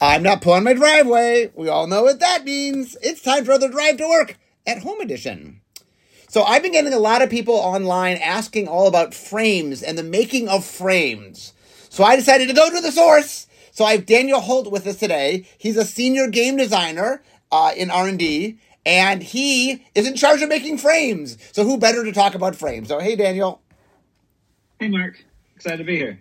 I'm 0.00 0.22
not 0.22 0.42
pulling 0.42 0.64
my 0.64 0.74
driveway. 0.74 1.50
We 1.54 1.68
all 1.68 1.88
know 1.88 2.04
what 2.04 2.20
that 2.20 2.44
means. 2.44 2.96
It's 3.02 3.20
time 3.20 3.44
for 3.44 3.58
the 3.58 3.68
drive 3.68 3.96
to 3.96 4.08
work 4.08 4.36
at 4.66 4.82
home 4.82 5.00
edition. 5.00 5.60
So 6.28 6.44
I've 6.44 6.62
been 6.62 6.72
getting 6.72 6.92
a 6.92 6.98
lot 6.98 7.22
of 7.22 7.30
people 7.30 7.54
online 7.54 8.18
asking 8.18 8.68
all 8.68 8.86
about 8.86 9.14
frames 9.14 9.82
and 9.82 9.98
the 9.98 10.04
making 10.04 10.48
of 10.48 10.64
frames. 10.64 11.52
So 11.88 12.04
I 12.04 12.14
decided 12.14 12.48
to 12.48 12.54
go 12.54 12.70
to 12.70 12.80
the 12.80 12.92
source. 12.92 13.46
So 13.72 13.84
I 13.84 13.92
have 13.92 14.06
Daniel 14.06 14.40
Holt 14.40 14.70
with 14.70 14.86
us 14.86 14.96
today. 14.96 15.46
He's 15.56 15.76
a 15.76 15.84
senior 15.84 16.28
game 16.28 16.56
designer 16.56 17.22
uh, 17.50 17.72
in 17.76 17.90
R&D, 17.90 18.58
and 18.84 19.22
he 19.22 19.84
is 19.94 20.06
in 20.06 20.14
charge 20.14 20.42
of 20.42 20.48
making 20.48 20.78
frames. 20.78 21.38
So 21.52 21.64
who 21.64 21.78
better 21.78 22.04
to 22.04 22.12
talk 22.12 22.34
about 22.34 22.54
frames? 22.54 22.88
So 22.88 22.98
hey, 23.00 23.16
Daniel. 23.16 23.62
Hey, 24.78 24.88
Mark. 24.88 25.24
Excited 25.56 25.78
to 25.78 25.84
be 25.84 25.96
here. 25.96 26.20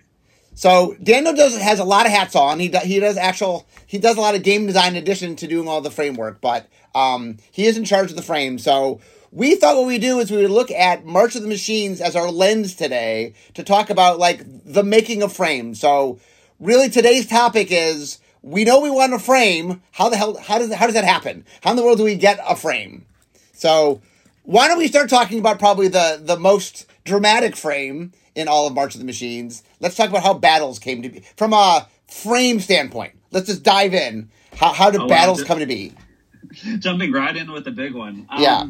So 0.57 0.95
Daniel 1.03 1.35
does 1.35 1.55
has 1.55 1.77
a 1.77 1.83
lot 1.83 2.07
of 2.07 2.11
hats 2.11 2.35
on. 2.35 2.59
He 2.59 2.67
do, 2.67 2.79
he 2.79 2.99
does 2.99 3.15
actual 3.15 3.67
he 3.85 3.99
does 3.99 4.17
a 4.17 4.21
lot 4.21 4.33
of 4.33 4.41
game 4.41 4.65
design 4.65 4.95
in 4.95 5.03
addition 5.03 5.35
to 5.35 5.47
doing 5.47 5.67
all 5.67 5.81
the 5.81 5.91
framework, 5.91 6.41
but 6.41 6.67
um, 6.95 7.37
he 7.51 7.65
is 7.67 7.77
in 7.77 7.85
charge 7.85 8.09
of 8.09 8.15
the 8.15 8.23
frame. 8.23 8.57
So 8.57 8.99
we 9.31 9.53
thought 9.53 9.77
what 9.77 9.85
we 9.85 9.99
do 9.99 10.19
is 10.19 10.31
we 10.31 10.37
would 10.37 10.49
look 10.49 10.71
at 10.71 11.05
March 11.05 11.35
of 11.35 11.43
the 11.43 11.47
Machines 11.47 12.01
as 12.01 12.15
our 12.15 12.31
lens 12.31 12.73
today 12.73 13.35
to 13.53 13.63
talk 13.63 13.91
about 13.91 14.17
like 14.17 14.41
the 14.65 14.81
making 14.81 15.21
of 15.21 15.31
frames. 15.31 15.79
So 15.79 16.19
really 16.59 16.89
today's 16.89 17.27
topic 17.27 17.67
is 17.69 18.19
we 18.41 18.63
know 18.63 18.79
we 18.79 18.89
want 18.89 19.13
a 19.13 19.19
frame. 19.19 19.83
How 19.91 20.09
the 20.09 20.17
hell 20.17 20.39
how 20.39 20.57
does 20.57 20.73
how 20.73 20.87
does 20.87 20.95
that 20.95 21.05
happen? 21.05 21.45
How 21.61 21.69
in 21.69 21.77
the 21.77 21.83
world 21.83 21.99
do 21.99 22.03
we 22.03 22.15
get 22.15 22.39
a 22.43 22.55
frame? 22.55 23.05
So 23.53 24.01
why 24.41 24.67
don't 24.67 24.79
we 24.79 24.87
start 24.87 25.07
talking 25.07 25.37
about 25.37 25.59
probably 25.59 25.87
the 25.87 26.19
the 26.19 26.39
most 26.39 26.87
dramatic 27.05 27.55
frame 27.55 28.11
in 28.33 28.47
all 28.47 28.65
of 28.65 28.73
March 28.73 28.95
of 28.95 28.99
the 28.99 29.05
Machines. 29.05 29.63
Let's 29.79 29.95
talk 29.95 30.09
about 30.09 30.23
how 30.23 30.33
battles 30.33 30.79
came 30.79 31.01
to 31.03 31.09
be 31.09 31.23
from 31.35 31.53
a 31.53 31.87
frame 32.07 32.59
standpoint. 32.59 33.13
Let's 33.31 33.47
just 33.47 33.63
dive 33.63 33.93
in. 33.93 34.29
How, 34.55 34.73
how 34.73 34.89
did 34.89 35.01
oh, 35.01 35.07
battles 35.07 35.43
come 35.43 35.59
to 35.59 35.65
be? 35.65 35.93
Jumping 36.79 37.11
right 37.11 37.35
in 37.35 37.51
with 37.51 37.65
the 37.65 37.71
big 37.71 37.93
one. 37.93 38.25
Um, 38.29 38.41
yeah. 38.41 38.67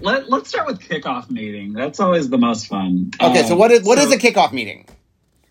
Let, 0.00 0.30
let's 0.30 0.48
start 0.48 0.66
with 0.66 0.80
kickoff 0.80 1.30
meeting. 1.30 1.74
That's 1.74 2.00
always 2.00 2.28
the 2.28 2.38
most 2.38 2.66
fun. 2.66 3.10
Okay, 3.20 3.42
so 3.42 3.54
what 3.54 3.70
is 3.70 3.84
what 3.84 3.98
so, 3.98 4.06
is 4.06 4.12
a 4.12 4.18
kickoff 4.18 4.52
meeting? 4.52 4.86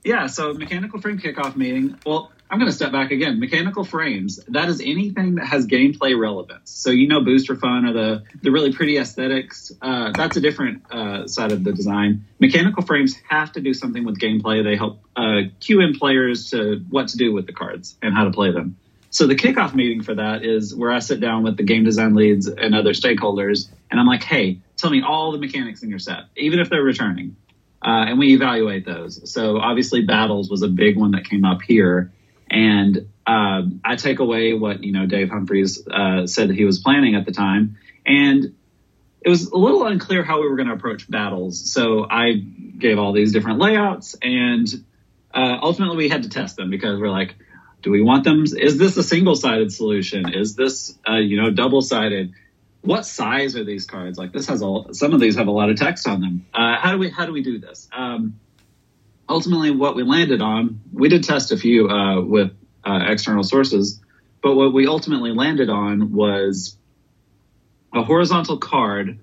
Yeah, 0.03 0.27
so 0.27 0.53
mechanical 0.53 0.99
frame 0.99 1.19
kickoff 1.19 1.55
meeting. 1.55 1.97
Well, 2.05 2.31
I'm 2.51 2.59
going 2.59 2.69
to 2.69 2.75
step 2.75 2.91
back 2.91 3.11
again. 3.11 3.39
Mechanical 3.39 3.85
frames, 3.85 4.43
that 4.49 4.67
is 4.67 4.81
anything 4.81 5.35
that 5.35 5.45
has 5.45 5.65
gameplay 5.65 6.19
relevance. 6.19 6.69
So, 6.69 6.89
you 6.89 7.07
know, 7.07 7.23
Booster 7.23 7.55
Fun 7.55 7.85
or 7.85 7.93
the, 7.93 8.23
the 8.41 8.51
really 8.51 8.73
pretty 8.73 8.97
aesthetics, 8.97 9.71
uh, 9.81 10.11
that's 10.11 10.35
a 10.35 10.41
different 10.41 10.83
uh, 10.91 11.27
side 11.27 11.53
of 11.53 11.63
the 11.63 11.71
design. 11.71 12.25
Mechanical 12.39 12.83
frames 12.83 13.15
have 13.29 13.53
to 13.53 13.61
do 13.61 13.73
something 13.73 14.03
with 14.03 14.19
gameplay. 14.19 14.65
They 14.65 14.75
help 14.75 14.99
uh, 15.15 15.43
cue 15.61 15.79
in 15.79 15.97
players 15.97 16.49
to 16.49 16.83
what 16.89 17.07
to 17.09 17.17
do 17.17 17.31
with 17.31 17.47
the 17.47 17.53
cards 17.53 17.95
and 18.01 18.13
how 18.13 18.25
to 18.25 18.31
play 18.31 18.51
them. 18.51 18.75
So, 19.11 19.27
the 19.27 19.35
kickoff 19.35 19.73
meeting 19.73 20.03
for 20.03 20.15
that 20.15 20.43
is 20.43 20.75
where 20.75 20.91
I 20.91 20.99
sit 20.99 21.19
down 21.19 21.43
with 21.43 21.57
the 21.57 21.63
game 21.63 21.83
design 21.83 22.15
leads 22.15 22.47
and 22.47 22.73
other 22.73 22.91
stakeholders, 22.91 23.69
and 23.89 23.99
I'm 23.99 24.07
like, 24.07 24.23
hey, 24.23 24.59
tell 24.77 24.89
me 24.89 25.01
all 25.01 25.33
the 25.33 25.37
mechanics 25.37 25.83
in 25.83 25.89
your 25.89 25.99
set, 25.99 26.23
even 26.37 26.59
if 26.59 26.69
they're 26.69 26.81
returning. 26.81 27.35
Uh, 27.83 28.05
and 28.07 28.19
we 28.19 28.33
evaluate 28.33 28.85
those. 28.85 29.29
So, 29.29 29.57
obviously, 29.57 30.03
battles 30.03 30.49
was 30.49 30.61
a 30.61 30.69
big 30.69 30.97
one 30.97 31.11
that 31.11 31.25
came 31.25 31.43
up 31.43 31.61
here 31.61 32.11
and 32.51 33.07
uh, 33.25 33.61
I 33.83 33.95
take 33.95 34.19
away 34.19 34.53
what 34.53 34.83
you 34.83 34.91
know 34.91 35.05
Dave 35.07 35.29
Humphreys 35.29 35.87
uh, 35.87 36.27
said 36.27 36.49
that 36.49 36.55
he 36.55 36.65
was 36.65 36.79
planning 36.79 37.15
at 37.15 37.25
the 37.25 37.31
time, 37.31 37.77
and 38.05 38.53
it 39.21 39.29
was 39.29 39.47
a 39.47 39.57
little 39.57 39.85
unclear 39.85 40.23
how 40.23 40.41
we 40.41 40.49
were 40.49 40.57
going 40.57 40.67
to 40.67 40.73
approach 40.73 41.09
battles. 41.09 41.71
So 41.71 42.05
I 42.09 42.33
gave 42.33 42.99
all 42.99 43.13
these 43.13 43.31
different 43.31 43.59
layouts, 43.59 44.17
and 44.21 44.67
uh, 45.33 45.57
ultimately 45.61 45.95
we 45.95 46.09
had 46.09 46.23
to 46.23 46.29
test 46.29 46.57
them 46.57 46.69
because 46.69 46.99
we're 46.99 47.09
like, 47.09 47.35
do 47.81 47.89
we 47.89 48.01
want 48.01 48.25
them? 48.25 48.43
Is 48.43 48.77
this 48.77 48.97
a 48.97 49.03
single-sided 49.03 49.71
solution? 49.71 50.33
Is 50.33 50.55
this 50.55 50.97
uh, 51.09 51.17
you 51.17 51.41
know 51.41 51.51
double-sided? 51.51 52.33
What 52.81 53.05
size 53.05 53.55
are 53.55 53.63
these 53.63 53.85
cards? 53.85 54.17
Like 54.17 54.33
this 54.33 54.47
has 54.47 54.61
all. 54.61 54.93
Some 54.93 55.13
of 55.13 55.21
these 55.21 55.37
have 55.37 55.47
a 55.47 55.51
lot 55.51 55.69
of 55.69 55.77
text 55.77 56.05
on 56.05 56.19
them. 56.19 56.45
Uh, 56.53 56.75
how 56.77 56.91
do 56.91 56.97
we 56.97 57.09
how 57.09 57.25
do 57.25 57.31
we 57.31 57.43
do 57.43 57.59
this? 57.59 57.87
Um, 57.93 58.39
ultimately 59.31 59.71
what 59.71 59.95
we 59.95 60.03
landed 60.03 60.41
on, 60.41 60.81
we 60.93 61.09
did 61.09 61.23
test 61.23 61.51
a 61.51 61.57
few 61.57 61.89
uh, 61.89 62.21
with 62.21 62.51
uh, 62.85 62.99
external 63.07 63.43
sources, 63.43 63.99
but 64.43 64.55
what 64.55 64.73
we 64.73 64.87
ultimately 64.87 65.31
landed 65.31 65.69
on 65.69 66.11
was 66.13 66.77
a 67.93 68.03
horizontal 68.03 68.57
card 68.57 69.19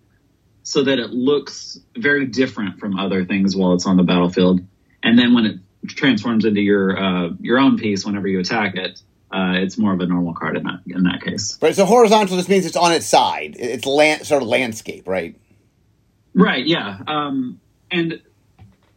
so 0.63 0.85
that 0.85 0.99
it 0.99 1.11
looks 1.11 1.79
very 1.97 2.27
different 2.27 2.79
from 2.79 2.99
other 2.99 3.25
things 3.25 3.57
while 3.57 3.73
it's 3.75 3.87
on 3.87 3.97
the 3.97 4.03
battlefield. 4.03 4.61
And 5.03 5.19
then 5.19 5.35
when 5.35 5.47
it 5.47 5.59
transforms 5.87 6.45
into 6.45 6.61
your 6.61 6.99
uh, 6.99 7.29
your 7.41 7.59
own 7.59 7.79
piece 7.79 8.05
whenever 8.05 8.29
you 8.29 8.41
attack 8.41 8.75
it, 8.77 9.01
uh, 9.33 9.55
it's 9.55 9.79
more 9.79 9.93
of 9.93 10.01
a 10.01 10.07
normal 10.07 10.35
card 10.35 10.57
in 10.57 10.65
that 10.65 10.81
in 10.87 11.05
that 11.05 11.23
case. 11.23 11.59
Right. 11.63 11.75
So 11.75 11.87
horizontal 11.87 12.37
just 12.37 12.49
means 12.49 12.67
it's 12.67 12.77
on 12.77 12.93
its 12.93 13.07
side. 13.07 13.57
It's 13.59 13.87
land 13.87 14.27
sort 14.27 14.43
of 14.43 14.49
landscape, 14.49 15.09
right? 15.09 15.37
Right. 16.35 16.67
Yeah. 16.67 16.99
Um, 17.07 17.61
and 17.91 18.21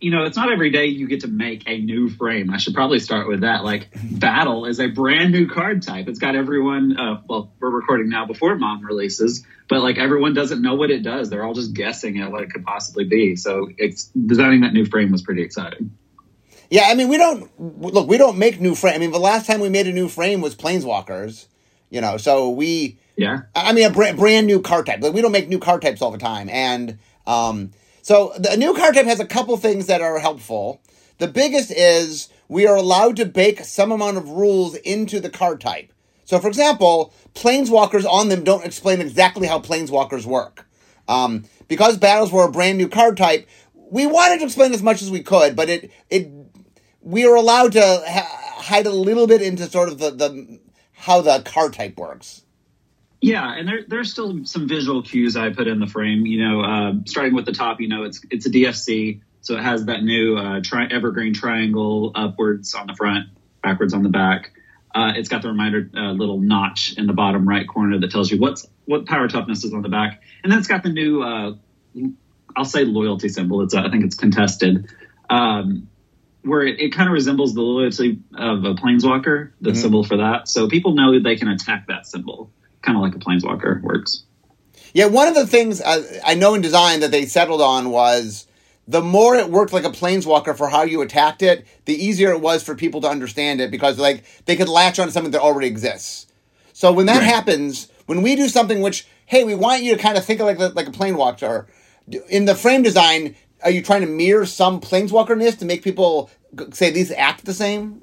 you 0.01 0.09
know, 0.09 0.23
it's 0.23 0.35
not 0.35 0.51
every 0.51 0.71
day 0.71 0.87
you 0.87 1.07
get 1.07 1.21
to 1.21 1.27
make 1.27 1.63
a 1.67 1.79
new 1.79 2.09
frame. 2.09 2.49
I 2.49 2.57
should 2.57 2.73
probably 2.73 2.99
start 2.99 3.27
with 3.27 3.41
that. 3.41 3.63
Like, 3.63 3.89
Battle 4.03 4.65
is 4.65 4.79
a 4.79 4.87
brand 4.87 5.31
new 5.31 5.47
card 5.47 5.83
type. 5.83 6.07
It's 6.07 6.19
got 6.19 6.35
everyone, 6.35 6.97
uh, 6.97 7.21
well, 7.29 7.53
we're 7.59 7.69
recording 7.69 8.09
now 8.09 8.25
before 8.25 8.55
mom 8.55 8.83
releases, 8.83 9.45
but 9.69 9.81
like 9.81 9.97
everyone 9.99 10.33
doesn't 10.33 10.61
know 10.61 10.73
what 10.73 10.89
it 10.89 11.03
does. 11.03 11.29
They're 11.29 11.43
all 11.43 11.53
just 11.53 11.73
guessing 11.73 12.19
at 12.19 12.31
what 12.31 12.41
it 12.41 12.51
could 12.51 12.65
possibly 12.65 13.05
be. 13.05 13.35
So, 13.35 13.69
it's, 13.77 14.05
designing 14.05 14.61
that 14.61 14.73
new 14.73 14.85
frame 14.85 15.11
was 15.11 15.21
pretty 15.21 15.43
exciting. 15.43 15.95
Yeah, 16.71 16.83
I 16.85 16.95
mean, 16.95 17.09
we 17.09 17.17
don't 17.17 17.51
look. 17.59 18.07
We 18.07 18.17
don't 18.17 18.37
make 18.37 18.61
new 18.61 18.75
frame. 18.75 18.95
I 18.95 18.97
mean, 18.97 19.11
the 19.11 19.19
last 19.19 19.45
time 19.45 19.59
we 19.59 19.67
made 19.67 19.87
a 19.87 19.91
new 19.91 20.07
frame 20.07 20.39
was 20.39 20.55
Planeswalkers. 20.55 21.47
You 21.89 21.99
know, 21.99 22.15
so 22.15 22.49
we. 22.49 22.97
Yeah. 23.17 23.41
I 23.53 23.73
mean, 23.73 23.85
a 23.85 23.89
brand, 23.89 24.17
brand 24.17 24.47
new 24.47 24.61
card 24.61 24.85
type. 24.85 25.01
Like 25.01 25.13
we 25.13 25.21
don't 25.21 25.33
make 25.33 25.49
new 25.49 25.59
card 25.59 25.81
types 25.81 26.01
all 26.01 26.11
the 26.11 26.17
time, 26.17 26.47
and 26.47 26.97
um, 27.27 27.71
so 28.01 28.33
the 28.37 28.57
new 28.57 28.73
card 28.73 28.95
type 28.95 29.05
has 29.05 29.19
a 29.19 29.25
couple 29.25 29.55
things 29.57 29.87
that 29.87 30.01
are 30.01 30.19
helpful. 30.19 30.81
The 31.19 31.27
biggest 31.27 31.71
is 31.71 32.29
we 32.47 32.67
are 32.67 32.75
allowed 32.75 33.15
to 33.17 33.25
bake 33.25 33.63
some 33.63 33.91
amount 33.91 34.17
of 34.17 34.29
rules 34.29 34.75
into 34.75 35.19
the 35.19 35.29
card 35.29 35.61
type. 35.61 35.93
So, 36.25 36.39
for 36.39 36.47
example, 36.47 37.13
planeswalkers 37.33 38.05
on 38.05 38.29
them 38.29 38.43
don't 38.43 38.65
explain 38.65 39.01
exactly 39.01 39.47
how 39.47 39.59
planeswalkers 39.59 40.25
work. 40.25 40.65
Um, 41.07 41.45
because 41.67 41.97
battles 41.97 42.31
were 42.31 42.45
a 42.45 42.51
brand 42.51 42.77
new 42.77 42.87
card 42.87 43.17
type, 43.17 43.47
we 43.73 44.07
wanted 44.07 44.39
to 44.39 44.45
explain 44.45 44.73
as 44.73 44.81
much 44.81 45.01
as 45.01 45.11
we 45.11 45.21
could, 45.21 45.55
but 45.55 45.69
it 45.69 45.91
it 46.09 46.31
we 47.01 47.25
are 47.25 47.35
allowed 47.35 47.73
to 47.73 47.81
ha- 48.07 48.55
hide 48.61 48.85
a 48.85 48.91
little 48.91 49.27
bit 49.27 49.41
into 49.41 49.65
sort 49.65 49.89
of 49.89 49.99
the, 49.99 50.11
the 50.11 50.59
how 50.93 51.21
the 51.21 51.41
card 51.43 51.73
type 51.73 51.97
works. 51.97 52.43
Yeah, 53.21 53.53
and 53.53 53.67
there, 53.67 53.83
there's 53.87 54.11
still 54.11 54.45
some 54.45 54.67
visual 54.67 55.03
cues 55.03 55.37
I 55.37 55.51
put 55.51 55.67
in 55.67 55.79
the 55.79 55.85
frame. 55.85 56.25
You 56.25 56.43
know, 56.43 56.61
uh, 56.61 56.93
starting 57.05 57.35
with 57.35 57.45
the 57.45 57.51
top, 57.51 57.79
you 57.79 57.87
know, 57.87 58.03
it's 58.03 58.19
it's 58.31 58.47
a 58.47 58.49
DFC, 58.49 59.21
so 59.41 59.55
it 59.55 59.61
has 59.61 59.85
that 59.85 60.01
new 60.01 60.35
uh, 60.37 60.61
tri- 60.63 60.87
evergreen 60.87 61.35
triangle 61.35 62.11
upwards 62.15 62.73
on 62.73 62.87
the 62.87 62.95
front, 62.95 63.27
backwards 63.61 63.93
on 63.93 64.01
the 64.01 64.09
back. 64.09 64.51
Uh, 64.93 65.13
it's 65.15 65.29
got 65.29 65.43
the 65.43 65.49
reminder 65.49 65.87
uh, 65.95 66.11
little 66.11 66.39
notch 66.39 66.95
in 66.97 67.05
the 67.05 67.13
bottom 67.13 67.47
right 67.47 67.67
corner 67.67 67.99
that 67.99 68.09
tells 68.09 68.31
you 68.31 68.39
what's 68.39 68.67
what 68.85 69.05
power 69.05 69.27
toughness 69.27 69.63
is 69.63 69.71
on 69.71 69.83
the 69.83 69.89
back, 69.89 70.23
and 70.43 70.51
then 70.51 70.57
it's 70.57 70.67
got 70.67 70.81
the 70.81 70.89
new 70.89 71.21
uh, 71.21 71.53
I'll 72.55 72.65
say 72.65 72.85
loyalty 72.85 73.29
symbol. 73.29 73.61
It's 73.61 73.75
I 73.75 73.87
think 73.91 74.03
it's 74.03 74.15
contested. 74.15 74.89
Um, 75.29 75.87
where 76.41 76.63
it, 76.63 76.79
it 76.79 76.89
kind 76.89 77.07
of 77.07 77.13
resembles 77.13 77.53
the 77.53 77.61
loyalty 77.61 78.19
of 78.35 78.65
a 78.65 78.73
planeswalker, 78.73 79.51
the 79.61 79.69
mm-hmm. 79.69 79.79
symbol 79.79 80.03
for 80.03 80.17
that. 80.17 80.47
So 80.47 80.67
people 80.67 80.95
know 80.95 81.13
that 81.13 81.23
they 81.23 81.35
can 81.35 81.47
attack 81.47 81.85
that 81.85 82.07
symbol 82.07 82.51
kind 82.81 82.97
of 82.97 83.01
like 83.01 83.15
a 83.15 83.19
planeswalker 83.19 83.81
works. 83.81 84.23
Yeah, 84.93 85.05
one 85.05 85.27
of 85.27 85.35
the 85.35 85.47
things 85.47 85.81
I, 85.81 86.01
I 86.25 86.35
know 86.35 86.53
in 86.53 86.61
design 86.61 86.99
that 86.99 87.11
they 87.11 87.25
settled 87.25 87.61
on 87.61 87.91
was 87.91 88.47
the 88.87 89.01
more 89.01 89.35
it 89.35 89.49
worked 89.49 89.73
like 89.73 89.85
a 89.85 89.89
planeswalker 89.89 90.55
for 90.55 90.67
how 90.67 90.83
you 90.83 91.01
attacked 91.01 91.41
it, 91.41 91.65
the 91.85 91.93
easier 91.93 92.31
it 92.31 92.41
was 92.41 92.63
for 92.63 92.75
people 92.75 93.01
to 93.01 93.07
understand 93.07 93.61
it 93.61 93.71
because 93.71 93.97
like 93.97 94.25
they 94.45 94.55
could 94.55 94.67
latch 94.67 94.99
on 94.99 95.07
to 95.07 95.13
something 95.13 95.31
that 95.31 95.41
already 95.41 95.67
exists. 95.67 96.27
So 96.73 96.91
when 96.91 97.05
that 97.05 97.19
right. 97.19 97.23
happens, 97.23 97.89
when 98.07 98.21
we 98.21 98.35
do 98.35 98.49
something 98.49 98.81
which, 98.81 99.07
hey, 99.25 99.43
we 99.43 99.55
want 99.55 99.83
you 99.83 99.95
to 99.95 100.01
kind 100.01 100.17
of 100.17 100.25
think 100.25 100.41
of 100.41 100.47
like 100.47 100.75
like 100.75 100.87
a 100.87 100.91
planeswalker 100.91 101.67
in 102.29 102.45
the 102.45 102.55
frame 102.55 102.81
design, 102.81 103.35
are 103.63 103.71
you 103.71 103.81
trying 103.81 104.01
to 104.01 104.07
mirror 104.07 104.45
some 104.45 104.81
planeswalkerness 104.81 105.59
to 105.59 105.65
make 105.65 105.83
people 105.83 106.29
say 106.71 106.91
these 106.91 107.11
act 107.11 107.45
the 107.45 107.53
same? 107.53 108.01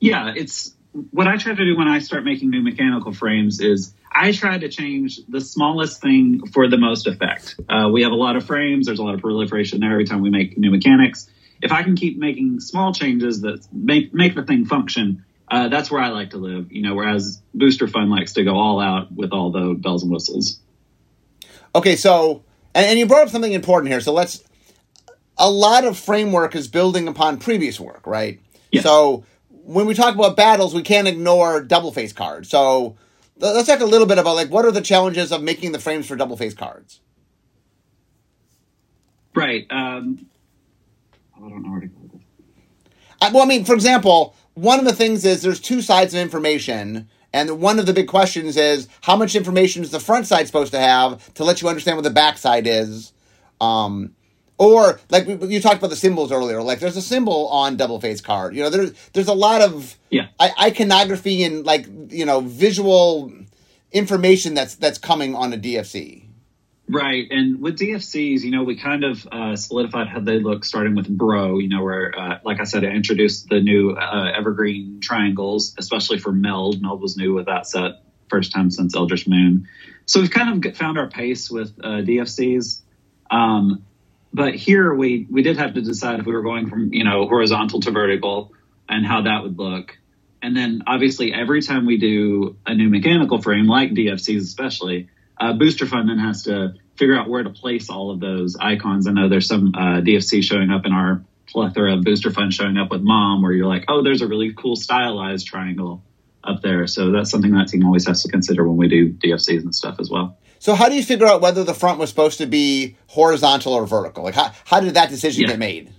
Yeah, 0.00 0.32
it's 0.36 0.74
what 0.92 1.26
I 1.26 1.36
try 1.36 1.54
to 1.54 1.64
do 1.64 1.76
when 1.76 1.88
I 1.88 2.00
start 2.00 2.24
making 2.24 2.50
new 2.50 2.62
mechanical 2.62 3.12
frames 3.12 3.60
is 3.60 3.94
I 4.10 4.32
try 4.32 4.58
to 4.58 4.68
change 4.68 5.20
the 5.26 5.40
smallest 5.40 6.02
thing 6.02 6.46
for 6.52 6.68
the 6.68 6.76
most 6.76 7.06
effect. 7.06 7.58
Uh, 7.68 7.88
we 7.90 8.02
have 8.02 8.12
a 8.12 8.16
lot 8.16 8.36
of 8.36 8.44
frames. 8.44 8.86
There's 8.86 8.98
a 8.98 9.02
lot 9.02 9.14
of 9.14 9.20
proliferation 9.20 9.80
there 9.80 9.92
every 9.92 10.04
time 10.04 10.20
we 10.20 10.30
make 10.30 10.58
new 10.58 10.70
mechanics. 10.70 11.30
If 11.62 11.72
I 11.72 11.82
can 11.82 11.96
keep 11.96 12.18
making 12.18 12.60
small 12.60 12.92
changes 12.92 13.40
that 13.42 13.66
make 13.72 14.12
make 14.12 14.34
the 14.34 14.42
thing 14.42 14.66
function, 14.66 15.24
uh, 15.48 15.68
that's 15.68 15.90
where 15.90 16.02
I 16.02 16.08
like 16.08 16.30
to 16.30 16.38
live. 16.38 16.70
You 16.70 16.82
know, 16.82 16.94
whereas 16.94 17.40
Booster 17.54 17.88
Fun 17.88 18.10
likes 18.10 18.34
to 18.34 18.44
go 18.44 18.56
all 18.56 18.80
out 18.80 19.12
with 19.12 19.32
all 19.32 19.50
the 19.50 19.74
bells 19.74 20.02
and 20.02 20.12
whistles. 20.12 20.60
Okay, 21.74 21.96
so 21.96 22.42
and, 22.74 22.86
and 22.86 22.98
you 22.98 23.06
brought 23.06 23.22
up 23.22 23.28
something 23.30 23.52
important 23.52 23.90
here. 23.90 24.00
So 24.00 24.12
let's. 24.12 24.42
A 25.38 25.50
lot 25.50 25.84
of 25.84 25.98
framework 25.98 26.54
is 26.54 26.68
building 26.68 27.08
upon 27.08 27.38
previous 27.38 27.80
work, 27.80 28.06
right? 28.06 28.38
Yeah. 28.70 28.82
So 28.82 29.24
when 29.64 29.86
we 29.86 29.94
talk 29.94 30.14
about 30.14 30.36
battles, 30.36 30.74
we 30.74 30.82
can't 30.82 31.08
ignore 31.08 31.62
double 31.62 31.92
face 31.92 32.12
cards. 32.12 32.48
So 32.48 32.96
let's 33.38 33.68
talk 33.68 33.80
a 33.80 33.86
little 33.86 34.06
bit 34.06 34.18
about 34.18 34.36
like 34.36 34.48
what 34.48 34.64
are 34.64 34.70
the 34.70 34.80
challenges 34.80 35.32
of 35.32 35.42
making 35.42 35.72
the 35.72 35.78
frames 35.78 36.06
for 36.06 36.16
double 36.16 36.36
face 36.36 36.54
cards. 36.54 37.00
Right. 39.34 39.66
Um, 39.70 40.26
I 41.36 41.40
don't 41.40 41.62
know 41.62 41.70
where 41.70 41.80
to 41.80 41.86
go. 41.86 41.98
With 42.02 42.22
I, 43.20 43.30
well, 43.30 43.44
I 43.44 43.46
mean, 43.46 43.64
for 43.64 43.74
example, 43.74 44.34
one 44.54 44.78
of 44.78 44.84
the 44.84 44.92
things 44.92 45.24
is 45.24 45.42
there's 45.42 45.60
two 45.60 45.80
sides 45.80 46.14
of 46.14 46.20
information. 46.20 47.08
And 47.32 47.60
one 47.60 47.78
of 47.78 47.86
the 47.86 47.94
big 47.94 48.08
questions 48.08 48.58
is 48.58 48.88
how 49.00 49.16
much 49.16 49.34
information 49.34 49.82
is 49.82 49.90
the 49.90 50.00
front 50.00 50.26
side 50.26 50.46
supposed 50.46 50.72
to 50.72 50.78
have 50.78 51.32
to 51.34 51.44
let 51.44 51.62
you 51.62 51.68
understand 51.68 51.96
what 51.96 52.04
the 52.04 52.10
back 52.10 52.36
side 52.36 52.66
is? 52.66 53.12
Um, 53.58 54.14
or 54.62 55.00
like 55.10 55.26
you 55.26 55.60
talked 55.60 55.78
about 55.78 55.90
the 55.90 55.96
symbols 55.96 56.30
earlier, 56.30 56.62
like 56.62 56.78
there's 56.78 56.96
a 56.96 57.02
symbol 57.02 57.48
on 57.48 57.76
double 57.76 58.00
face 58.00 58.20
card. 58.20 58.54
You 58.54 58.62
know, 58.62 58.70
there's 58.70 58.92
there's 59.12 59.26
a 59.26 59.34
lot 59.34 59.60
of 59.60 59.96
yeah 60.08 60.28
iconography 60.40 61.42
and 61.42 61.66
like 61.66 61.86
you 62.10 62.24
know 62.24 62.40
visual 62.40 63.32
information 63.90 64.54
that's 64.54 64.76
that's 64.76 64.98
coming 64.98 65.34
on 65.34 65.52
a 65.52 65.58
DFC. 65.58 66.26
Right, 66.88 67.26
and 67.30 67.60
with 67.60 67.78
DFCs, 67.78 68.42
you 68.42 68.50
know, 68.50 68.62
we 68.62 68.76
kind 68.76 69.02
of 69.02 69.26
uh, 69.32 69.56
solidified 69.56 70.08
how 70.08 70.20
they 70.20 70.38
look, 70.38 70.64
starting 70.64 70.94
with 70.94 71.08
Bro. 71.08 71.58
You 71.58 71.68
know, 71.68 71.82
where, 71.82 72.16
uh, 72.16 72.38
like 72.44 72.60
I 72.60 72.64
said, 72.64 72.84
I 72.84 72.88
introduced 72.88 73.48
the 73.48 73.60
new 73.60 73.96
uh, 73.96 74.30
evergreen 74.36 75.00
triangles, 75.00 75.74
especially 75.76 76.18
for 76.18 76.30
Meld. 76.30 76.82
Meld 76.82 77.00
was 77.00 77.16
new 77.16 77.34
with 77.34 77.46
that 77.46 77.66
set, 77.66 78.02
first 78.28 78.52
time 78.52 78.70
since 78.70 78.94
Eldritch 78.94 79.26
Moon. 79.26 79.66
So 80.06 80.20
we've 80.20 80.30
kind 80.30 80.64
of 80.64 80.76
found 80.76 80.98
our 80.98 81.08
pace 81.08 81.50
with 81.50 81.72
uh, 81.82 82.02
DFCs. 82.02 82.82
Um, 83.30 83.84
but 84.32 84.54
here 84.54 84.94
we 84.94 85.26
we 85.30 85.42
did 85.42 85.58
have 85.58 85.74
to 85.74 85.82
decide 85.82 86.20
if 86.20 86.26
we 86.26 86.32
were 86.32 86.42
going 86.42 86.68
from 86.68 86.92
you 86.92 87.04
know 87.04 87.26
horizontal 87.26 87.80
to 87.80 87.90
vertical 87.90 88.52
and 88.88 89.06
how 89.06 89.22
that 89.22 89.42
would 89.42 89.58
look. 89.58 89.96
And 90.42 90.56
then 90.56 90.82
obviously 90.86 91.32
every 91.32 91.62
time 91.62 91.86
we 91.86 91.98
do 91.98 92.56
a 92.66 92.74
new 92.74 92.88
mechanical 92.88 93.40
frame, 93.40 93.66
like 93.66 93.90
DFCs 93.90 94.40
especially, 94.40 95.08
uh, 95.38 95.52
Booster 95.52 95.86
Fun 95.86 96.08
then 96.08 96.18
has 96.18 96.44
to 96.44 96.74
figure 96.96 97.16
out 97.16 97.28
where 97.28 97.42
to 97.42 97.50
place 97.50 97.88
all 97.88 98.10
of 98.10 98.20
those 98.20 98.56
icons. 98.56 99.06
I 99.06 99.12
know 99.12 99.28
there's 99.28 99.46
some 99.46 99.72
uh, 99.74 100.00
DFC 100.00 100.42
showing 100.42 100.70
up 100.70 100.84
in 100.84 100.92
our 100.92 101.22
plethora 101.48 101.94
of 101.94 102.04
Booster 102.04 102.30
Fun 102.30 102.50
showing 102.50 102.76
up 102.76 102.90
with 102.90 103.02
Mom, 103.02 103.42
where 103.42 103.52
you're 103.52 103.66
like, 103.66 103.84
oh, 103.88 104.02
there's 104.02 104.22
a 104.22 104.26
really 104.26 104.52
cool 104.52 104.76
stylized 104.76 105.46
triangle 105.46 106.02
up 106.44 106.62
there. 106.62 106.86
So 106.86 107.12
that's 107.12 107.30
something 107.30 107.52
that 107.52 107.68
team 107.68 107.84
always 107.84 108.06
has 108.06 108.22
to 108.22 108.28
consider 108.28 108.66
when 108.66 108.76
we 108.76 108.88
do 108.88 109.12
DFCs 109.12 109.60
and 109.60 109.74
stuff 109.74 109.96
as 110.00 110.10
well. 110.10 110.38
So 110.62 110.76
how 110.76 110.88
do 110.88 110.94
you 110.94 111.02
figure 111.02 111.26
out 111.26 111.40
whether 111.40 111.64
the 111.64 111.74
front 111.74 111.98
was 111.98 112.08
supposed 112.08 112.38
to 112.38 112.46
be 112.46 112.96
horizontal 113.08 113.72
or 113.72 113.84
vertical? 113.84 114.22
Like 114.22 114.36
how 114.36 114.52
how 114.64 114.78
did 114.78 114.94
that 114.94 115.10
decision 115.10 115.42
yeah. 115.42 115.48
get 115.48 115.58
made? 115.58 115.92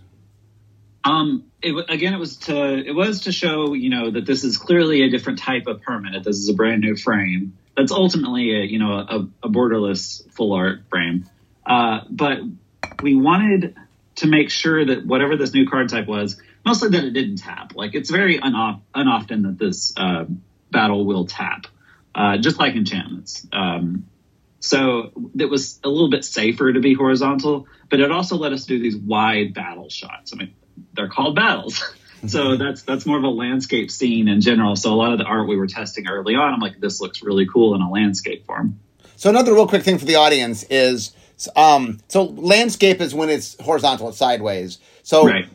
Um, 1.04 1.52
it, 1.62 1.76
again, 1.90 2.14
it 2.14 2.18
was 2.18 2.38
to 2.38 2.78
it 2.78 2.96
was 2.96 3.24
to 3.24 3.34
show 3.34 3.74
you 3.74 3.90
know 3.90 4.10
that 4.12 4.26
this 4.26 4.46
is 4.46 4.56
clearly 4.56 5.02
a 5.04 5.10
different 5.10 5.40
type 5.40 5.68
of 5.68 5.82
permanent. 5.82 6.24
This 6.24 6.38
is 6.38 6.48
a 6.48 6.54
brand 6.54 6.80
new 6.80 6.96
frame 6.96 7.58
that's 7.76 7.92
ultimately 7.92 8.56
a 8.56 8.64
you 8.64 8.80
know 8.80 8.94
a, 8.94 9.28
a 9.44 9.50
borderless 9.50 10.32
full 10.32 10.54
art 10.54 10.88
frame. 10.90 11.30
Uh, 11.66 12.00
but 12.10 12.38
we 13.02 13.18
wanted 13.18 13.76
to 14.16 14.28
make 14.28 14.50
sure 14.50 14.86
that 14.86 15.06
whatever 15.06 15.36
this 15.36 15.54
new 15.54 15.68
card 15.68 15.90
type 15.90 16.08
was, 16.08 16.42
mostly 16.66 16.88
that 16.88 17.04
it 17.04 17.12
didn't 17.12 17.36
tap. 17.36 17.76
Like 17.76 17.96
it's 17.96 18.10
very 18.10 18.40
unof- 18.40 18.80
unoften 18.96 19.42
that 19.42 19.58
this 19.58 19.94
uh, 19.98 20.24
battle 20.72 21.06
will 21.06 21.26
tap, 21.26 21.68
uh, 22.16 22.38
just 22.38 22.60
like 22.60 22.76
enchantments. 22.76 23.46
Um, 23.52 24.06
so 24.64 25.12
it 25.38 25.50
was 25.50 25.78
a 25.84 25.90
little 25.90 26.10
bit 26.10 26.24
safer 26.24 26.72
to 26.72 26.80
be 26.80 26.94
horizontal, 26.94 27.68
but 27.90 28.00
it 28.00 28.12
also 28.12 28.38
let 28.38 28.54
us 28.54 28.66
do 28.66 28.80
these 28.80 28.96
wide 28.96 29.54
battle 29.54 29.90
shots. 29.90 30.32
I 30.32 30.38
mean, 30.38 30.54
they're 30.94 31.10
called 31.10 31.36
battles. 31.36 31.84
so 32.28 32.46
mm-hmm. 32.46 32.64
that's 32.64 32.84
that's 32.84 33.06
more 33.06 33.18
of 33.18 33.26
a 33.26 33.30
landscape 33.30 33.92
scene 33.92 34.30
in 34.30 34.40
general. 34.40 34.78
So 34.78 34.94
a 34.94 34.96
lot 34.96 35.12
of 35.12 35.18
the 35.18 35.26
art 35.26 35.50
we 35.50 35.58
were 35.58 35.68
testing 35.68 36.08
early 36.08 36.36
on, 36.36 36.54
I'm 36.54 36.62
like, 36.62 36.80
this 36.80 37.02
looks 37.02 37.22
really 37.22 37.46
cool 37.46 37.76
in 37.76 37.82
a 37.82 37.92
landscape 37.92 38.46
form. 38.46 38.80
So 39.18 39.30
another 39.30 39.54
real 39.54 39.68
quick 39.68 39.84
thing 39.84 39.98
for 39.98 40.06
the 40.06 40.16
audience 40.16 40.64
is, 40.70 41.12
um, 41.58 42.00
so 42.08 42.24
landscape 42.24 43.02
is 43.02 43.14
when 43.14 43.30
it's 43.30 43.62
horizontal, 43.62 44.08
it's 44.08 44.18
sideways. 44.18 44.80
So 45.02 45.28
right. 45.28 45.50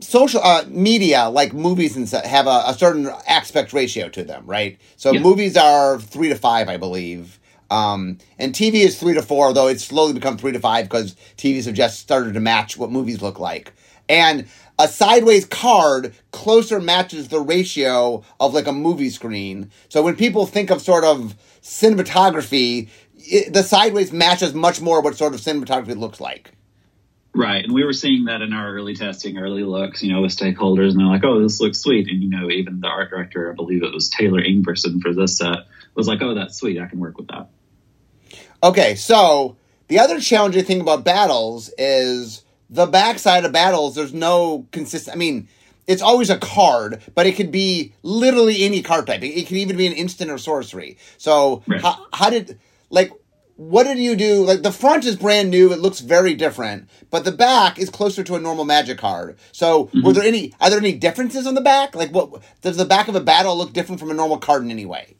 social 0.00 0.42
uh, 0.44 0.64
media, 0.68 1.30
like 1.30 1.54
movies 1.54 1.96
and 1.96 2.06
stuff, 2.06 2.26
have 2.26 2.46
a, 2.46 2.64
a, 2.66 2.74
certain 2.74 3.10
aspect 3.26 3.72
ratio 3.72 4.10
to 4.10 4.24
them, 4.24 4.44
right? 4.44 4.78
So 4.98 5.14
movies 5.14 5.56
are 5.56 5.98
three 5.98 6.28
to 6.28 6.34
five, 6.34 6.68
I 6.68 6.76
believe. 6.76 7.38
Um, 7.72 8.18
and 8.38 8.52
TV 8.52 8.74
is 8.74 9.00
three 9.00 9.14
to 9.14 9.22
four, 9.22 9.54
though 9.54 9.66
it's 9.66 9.84
slowly 9.84 10.12
become 10.12 10.36
three 10.36 10.52
to 10.52 10.60
five 10.60 10.84
because 10.84 11.14
TVs 11.38 11.64
have 11.64 11.74
just 11.74 12.00
started 12.00 12.34
to 12.34 12.40
match 12.40 12.76
what 12.76 12.90
movies 12.90 13.22
look 13.22 13.38
like. 13.38 13.72
And 14.10 14.46
a 14.78 14.86
sideways 14.88 15.46
card 15.46 16.14
closer 16.32 16.80
matches 16.80 17.28
the 17.28 17.40
ratio 17.40 18.24
of 18.38 18.52
like 18.52 18.66
a 18.66 18.72
movie 18.72 19.08
screen. 19.08 19.70
So 19.88 20.02
when 20.02 20.16
people 20.16 20.44
think 20.44 20.70
of 20.70 20.82
sort 20.82 21.04
of 21.04 21.34
cinematography, 21.62 22.90
it, 23.14 23.54
the 23.54 23.62
sideways 23.62 24.12
matches 24.12 24.52
much 24.52 24.82
more 24.82 25.00
what 25.00 25.16
sort 25.16 25.32
of 25.32 25.40
cinematography 25.40 25.96
looks 25.96 26.20
like. 26.20 26.52
Right, 27.34 27.64
and 27.64 27.72
we 27.72 27.84
were 27.84 27.94
seeing 27.94 28.26
that 28.26 28.42
in 28.42 28.52
our 28.52 28.74
early 28.74 28.94
testing, 28.94 29.38
early 29.38 29.64
looks, 29.64 30.02
you 30.02 30.12
know, 30.12 30.20
with 30.20 30.36
stakeholders, 30.36 30.90
and 30.90 31.00
they're 31.00 31.06
like, 31.06 31.24
"Oh, 31.24 31.40
this 31.42 31.62
looks 31.62 31.78
sweet," 31.78 32.06
and 32.10 32.22
you 32.22 32.28
know, 32.28 32.50
even 32.50 32.80
the 32.80 32.88
art 32.88 33.08
director, 33.08 33.50
I 33.50 33.54
believe 33.54 33.82
it 33.82 33.94
was 33.94 34.10
Taylor 34.10 34.42
Ingvarsson 34.42 35.00
for 35.00 35.14
this 35.14 35.38
set, 35.38 35.60
was 35.94 36.06
like, 36.06 36.20
"Oh, 36.20 36.34
that's 36.34 36.58
sweet, 36.58 36.78
I 36.78 36.84
can 36.84 36.98
work 36.98 37.16
with 37.16 37.28
that." 37.28 37.48
Okay, 38.62 38.94
so 38.94 39.56
the 39.88 39.98
other 39.98 40.20
challenging 40.20 40.64
thing 40.64 40.80
about 40.80 41.04
battles 41.04 41.70
is 41.78 42.44
the 42.70 42.86
backside 42.86 43.44
of 43.44 43.52
battles. 43.52 43.94
There's 43.94 44.14
no 44.14 44.66
consistent. 44.70 45.16
I 45.16 45.18
mean, 45.18 45.48
it's 45.86 46.02
always 46.02 46.30
a 46.30 46.38
card, 46.38 47.02
but 47.14 47.26
it 47.26 47.36
could 47.36 47.50
be 47.50 47.92
literally 48.02 48.62
any 48.62 48.82
card 48.82 49.06
type. 49.06 49.22
It, 49.22 49.28
it 49.28 49.46
could 49.46 49.56
even 49.56 49.76
be 49.76 49.86
an 49.86 49.92
instant 49.92 50.30
or 50.30 50.38
sorcery. 50.38 50.96
So 51.18 51.62
right. 51.66 51.80
how, 51.80 52.06
how 52.12 52.30
did 52.30 52.58
like 52.88 53.12
what 53.56 53.84
did 53.84 53.98
you 53.98 54.16
do? 54.16 54.44
Like 54.44 54.62
the 54.62 54.72
front 54.72 55.04
is 55.04 55.16
brand 55.16 55.50
new; 55.50 55.72
it 55.72 55.78
looks 55.78 56.00
very 56.00 56.34
different, 56.34 56.88
but 57.10 57.24
the 57.24 57.32
back 57.32 57.78
is 57.78 57.90
closer 57.90 58.24
to 58.24 58.34
a 58.34 58.40
normal 58.40 58.64
magic 58.64 58.98
card. 58.98 59.38
So, 59.52 59.86
mm-hmm. 59.86 60.04
were 60.04 60.12
there 60.12 60.24
any? 60.24 60.54
Are 60.60 60.70
there 60.70 60.78
any 60.78 60.92
differences 60.92 61.46
on 61.46 61.54
the 61.54 61.60
back? 61.60 61.94
Like, 61.94 62.10
what 62.10 62.42
does 62.62 62.76
the 62.76 62.84
back 62.84 63.08
of 63.08 63.14
a 63.14 63.20
battle 63.20 63.56
look 63.56 63.72
different 63.72 64.00
from 64.00 64.10
a 64.10 64.14
normal 64.14 64.38
card 64.38 64.62
in 64.62 64.70
any 64.70 64.86
way? 64.86 65.16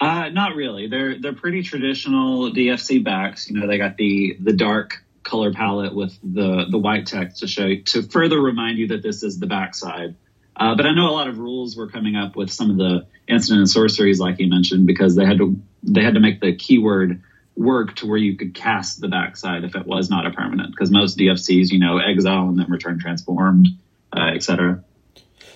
Uh, 0.00 0.28
not 0.30 0.54
really. 0.54 0.88
They're 0.88 1.18
they're 1.18 1.34
pretty 1.34 1.62
traditional 1.62 2.52
DFC 2.52 3.02
backs. 3.02 3.48
You 3.48 3.58
know, 3.58 3.66
they 3.66 3.78
got 3.78 3.96
the 3.96 4.36
the 4.40 4.52
dark 4.52 5.02
color 5.22 5.52
palette 5.52 5.94
with 5.94 6.18
the 6.22 6.66
the 6.70 6.78
white 6.78 7.06
text 7.06 7.40
to 7.40 7.46
show 7.46 7.74
to 7.76 8.02
further 8.02 8.40
remind 8.40 8.78
you 8.78 8.88
that 8.88 9.02
this 9.02 9.22
is 9.22 9.38
the 9.38 9.46
backside. 9.46 10.16
Uh, 10.56 10.74
but 10.76 10.86
I 10.86 10.94
know 10.94 11.08
a 11.08 11.12
lot 11.12 11.28
of 11.28 11.38
rules 11.38 11.76
were 11.76 11.88
coming 11.88 12.14
up 12.14 12.36
with 12.36 12.50
some 12.50 12.70
of 12.70 12.76
the 12.76 13.06
instant 13.26 13.58
and 13.58 13.68
sorceries, 13.68 14.20
like 14.20 14.38
you 14.38 14.48
mentioned, 14.48 14.86
because 14.86 15.16
they 15.16 15.24
had 15.24 15.38
to 15.38 15.60
they 15.82 16.02
had 16.02 16.14
to 16.14 16.20
make 16.20 16.40
the 16.40 16.54
keyword 16.54 17.22
work 17.56 17.94
to 17.96 18.06
where 18.06 18.18
you 18.18 18.36
could 18.36 18.54
cast 18.54 19.00
the 19.00 19.08
backside 19.08 19.64
if 19.64 19.76
it 19.76 19.86
was 19.86 20.10
not 20.10 20.26
a 20.26 20.30
permanent. 20.30 20.70
Because 20.70 20.90
most 20.90 21.18
DFCs, 21.18 21.70
you 21.70 21.78
know, 21.78 21.98
exile 21.98 22.48
and 22.48 22.58
then 22.58 22.70
return 22.70 22.98
transformed, 22.98 23.68
uh, 24.12 24.30
etc. 24.34 24.82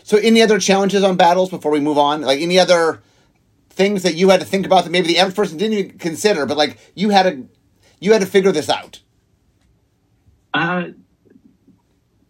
So, 0.04 0.16
any 0.16 0.42
other 0.42 0.58
challenges 0.58 1.02
on 1.02 1.16
battles 1.16 1.50
before 1.50 1.70
we 1.70 1.80
move 1.80 1.98
on? 1.98 2.22
Like 2.22 2.40
any 2.40 2.58
other 2.58 3.00
things 3.78 4.02
that 4.02 4.16
you 4.16 4.28
had 4.28 4.40
to 4.40 4.46
think 4.46 4.66
about 4.66 4.84
that 4.84 4.90
maybe 4.90 5.06
the 5.06 5.18
average 5.18 5.36
person 5.36 5.56
didn't 5.56 5.78
even 5.78 5.98
consider, 5.98 6.44
but 6.46 6.56
like 6.56 6.76
you 6.96 7.10
had 7.10 7.22
to 7.22 7.48
you 8.00 8.12
had 8.12 8.20
to 8.20 8.26
figure 8.26 8.52
this 8.52 8.68
out? 8.68 9.00
Uh, 10.52 10.88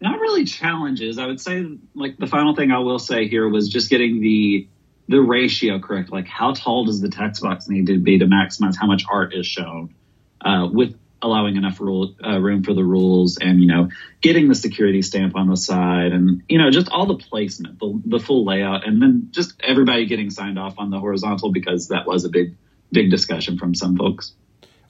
not 0.00 0.21
really 0.21 0.45
challenges. 0.45 1.19
I 1.19 1.26
would 1.26 1.40
say 1.40 1.67
like 1.95 2.19
the 2.19 2.26
final 2.26 2.55
thing 2.55 2.71
I 2.71 2.78
will 2.78 2.99
say 2.99 3.26
here 3.26 3.49
was 3.49 3.69
just 3.69 3.88
getting 3.88 4.21
the 4.21 4.69
the 5.09 5.21
ratio 5.21 5.81
correct. 5.81 6.12
Like 6.12 6.26
how 6.26 6.52
tall 6.52 6.85
does 6.85 7.00
the 7.00 7.09
text 7.09 7.43
box 7.43 7.67
need 7.67 7.87
to 7.87 7.99
be 7.99 8.19
to 8.19 8.26
maximize 8.26 8.76
how 8.78 8.87
much 8.87 9.05
art 9.11 9.35
is 9.35 9.47
shown, 9.47 9.95
uh, 10.43 10.69
with 10.71 10.95
allowing 11.20 11.56
enough 11.56 11.80
rule, 11.80 12.14
uh, 12.25 12.38
room 12.38 12.62
for 12.62 12.75
the 12.75 12.84
rules 12.84 13.38
and 13.38 13.60
you 13.60 13.66
know 13.66 13.88
getting 14.20 14.48
the 14.48 14.54
security 14.54 15.02
stamp 15.02 15.37
on 15.37 15.48
the 15.48 15.56
side 15.56 16.12
and 16.12 16.42
you 16.48 16.58
know 16.58 16.70
just 16.70 16.88
all 16.88 17.06
the 17.06 17.16
placement 17.16 17.78
the, 17.80 18.00
the 18.06 18.18
full 18.20 18.44
layout 18.44 18.87
and 18.87 19.02
then 19.02 19.28
just 19.30 19.54
everybody 19.62 20.06
getting 20.06 20.30
signed 20.30 20.58
off 20.58 20.78
on 20.78 20.90
the 20.90 20.98
horizontal 20.98 21.50
because 21.50 21.88
that 21.88 22.06
was 22.06 22.25
a 22.25 22.28
big 22.28 22.56
big 22.92 23.10
discussion 23.10 23.58
from 23.58 23.75
some 23.75 23.96
folks. 23.96 24.32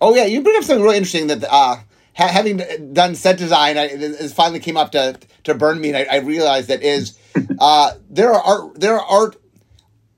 Oh 0.00 0.14
yeah 0.14 0.24
you 0.24 0.42
bring 0.42 0.56
up 0.56 0.64
something 0.64 0.84
really 0.84 0.96
interesting 0.96 1.28
that 1.28 1.44
uh 1.44 1.76
ha- 2.14 2.28
having 2.28 2.92
done 2.92 3.14
set 3.14 3.38
design 3.38 3.78
I, 3.78 3.84
it, 3.84 4.30
finally 4.32 4.60
came 4.60 4.76
up 4.76 4.92
to 4.92 5.18
to 5.44 5.54
burn 5.54 5.80
me 5.80 5.88
and 5.88 5.96
I, 5.96 6.16
I 6.16 6.18
realized 6.18 6.68
that 6.68 6.82
is 6.82 7.18
uh 7.58 7.92
there 8.10 8.32
are 8.32 8.42
art 8.42 8.80
there 8.80 8.98
are 8.98 9.04
art 9.04 9.36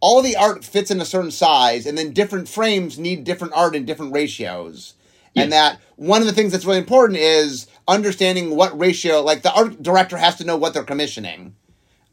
all 0.01 0.23
the 0.23 0.37
art 0.37 0.65
fits 0.65 0.91
in 0.91 1.01
a 1.01 1.05
certain 1.05 1.31
size 1.31 1.87
and 1.87 1.97
then 1.97 2.13
different 2.13 2.49
frames 2.49 2.99
need 2.99 3.23
different 3.23 3.53
art 3.55 3.77
in 3.77 3.85
different 3.85 4.13
ratios 4.13 4.95
Yes. 5.35 5.45
And 5.45 5.53
that 5.53 5.81
one 5.97 6.21
of 6.21 6.27
the 6.27 6.33
things 6.33 6.53
that's 6.53 6.65
really 6.65 6.79
important 6.79 7.19
is 7.19 7.67
understanding 7.87 8.57
what 8.57 8.79
ratio, 8.79 9.23
like 9.23 9.43
the 9.43 9.53
art 9.53 9.83
director 9.83 10.17
has 10.17 10.37
to 10.37 10.45
know 10.45 10.57
what 10.57 10.75
they're 10.75 10.83
commissioning. 10.83 11.55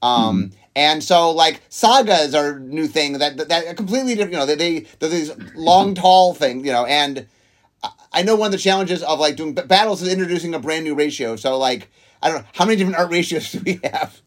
Um, 0.01 0.43
mm-hmm. 0.43 0.57
And 0.75 1.03
so, 1.03 1.31
like 1.31 1.62
sagas 1.69 2.36
are 2.36 2.59
new 2.59 2.88
thing 2.88 3.13
that 3.13 3.38
that, 3.38 3.50
that 3.50 3.77
completely 3.77 4.13
different. 4.13 4.33
You 4.33 4.39
know, 4.39 4.45
they 4.45 4.55
they 4.55 4.79
they're 5.00 5.09
these 5.09 5.31
long, 5.55 5.95
tall 5.95 6.36
thing. 6.36 6.63
You 6.63 6.71
know, 6.71 6.86
and 6.86 7.25
I 8.13 8.21
know 8.21 8.36
one 8.36 8.47
of 8.47 8.51
the 8.51 8.57
challenges 8.59 9.01
of 9.01 9.19
like 9.19 9.36
doing 9.36 9.53
battles 9.53 10.03
is 10.03 10.12
introducing 10.12 10.53
a 10.53 10.59
brand 10.59 10.83
new 10.83 10.93
ratio. 10.93 11.36
So, 11.36 11.57
like, 11.57 11.89
I 12.21 12.29
don't 12.29 12.41
know 12.41 12.47
how 12.53 12.65
many 12.65 12.77
different 12.77 13.00
art 13.00 13.12
ratios 13.12 13.51
do 13.53 13.62
we 13.65 13.79
have. 13.83 14.21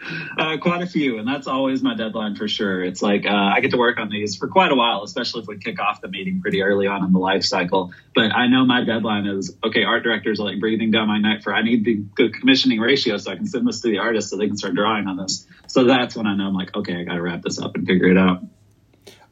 Uh, 0.36 0.58
quite 0.58 0.82
a 0.82 0.86
few, 0.86 1.18
and 1.18 1.26
that's 1.26 1.46
always 1.46 1.80
my 1.80 1.94
deadline 1.94 2.34
for 2.34 2.48
sure. 2.48 2.82
It's 2.84 3.00
like 3.00 3.24
uh, 3.24 3.30
I 3.30 3.60
get 3.60 3.70
to 3.70 3.78
work 3.78 3.98
on 3.98 4.10
these 4.10 4.36
for 4.36 4.48
quite 4.48 4.70
a 4.72 4.74
while, 4.74 5.02
especially 5.02 5.42
if 5.42 5.46
we 5.46 5.56
kick 5.56 5.80
off 5.80 6.00
the 6.00 6.08
meeting 6.08 6.40
pretty 6.42 6.60
early 6.60 6.86
on 6.86 7.04
in 7.04 7.12
the 7.12 7.18
life 7.20 7.44
cycle. 7.44 7.92
But 8.14 8.34
I 8.34 8.48
know 8.48 8.66
my 8.66 8.84
deadline 8.84 9.26
is 9.26 9.56
okay. 9.64 9.84
Art 9.84 10.02
directors 10.02 10.40
are 10.40 10.44
like 10.44 10.58
breathing 10.60 10.90
down 10.90 11.06
my 11.08 11.18
neck 11.18 11.42
for 11.42 11.54
I 11.54 11.62
need 11.62 11.84
the 11.84 11.94
good 12.16 12.34
commissioning 12.34 12.80
ratio 12.80 13.16
so 13.16 13.30
I 13.30 13.36
can 13.36 13.46
send 13.46 13.66
this 13.66 13.80
to 13.82 13.88
the 13.88 13.98
artist 13.98 14.28
so 14.28 14.36
they 14.36 14.48
can 14.48 14.56
start 14.56 14.74
drawing 14.74 15.06
on 15.06 15.16
this. 15.16 15.46
So 15.68 15.84
that's 15.84 16.16
when 16.16 16.26
I 16.26 16.36
know 16.36 16.48
I'm 16.48 16.54
like, 16.54 16.74
okay, 16.76 17.00
I 17.00 17.04
got 17.04 17.14
to 17.14 17.22
wrap 17.22 17.42
this 17.42 17.58
up 17.60 17.74
and 17.76 17.86
figure 17.86 18.08
it 18.08 18.18
out. 18.18 18.42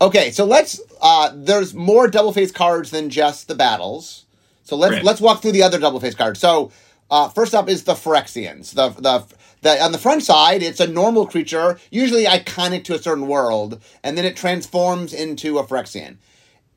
Okay, 0.01 0.31
so 0.31 0.45
let's. 0.45 0.81
Uh, 1.03 1.33
there's 1.35 1.75
more 1.75 2.09
double 2.09 2.33
face 2.33 2.53
cards 2.53 2.91
than 2.91 3.11
just 3.11 3.49
the 3.49 3.55
battles. 3.55 4.25
So 4.63 4.77
let's 4.77 4.95
Right. 4.95 5.05
let's 5.05 5.21
walk 5.21 5.43
through 5.43 5.53
the 5.53 5.65
other 5.65 5.79
double 5.79 6.01
face 6.01 6.15
cards. 6.15 6.41
So 6.41 6.71
uh, 7.11 7.29
first 7.29 7.55
up 7.55 7.69
is 7.69 7.85
the 7.85 7.95
Phyrexians. 7.95 8.75
The 8.75 8.89
the 8.91 9.25
the 9.63 9.83
on 9.83 9.93
the 9.93 9.99
front 9.99 10.23
side, 10.23 10.63
it's 10.63 10.81
a 10.81 10.87
normal 10.87 11.27
creature, 11.27 11.79
usually 11.91 12.25
iconic 12.25 12.85
to 12.85 12.95
a 12.95 12.99
certain 12.99 13.27
world, 13.27 13.81
and 14.05 14.19
then 14.19 14.25
it 14.25 14.37
transforms 14.37 15.13
into 15.13 15.59
a 15.59 15.65
Phyrexian. 15.65 16.19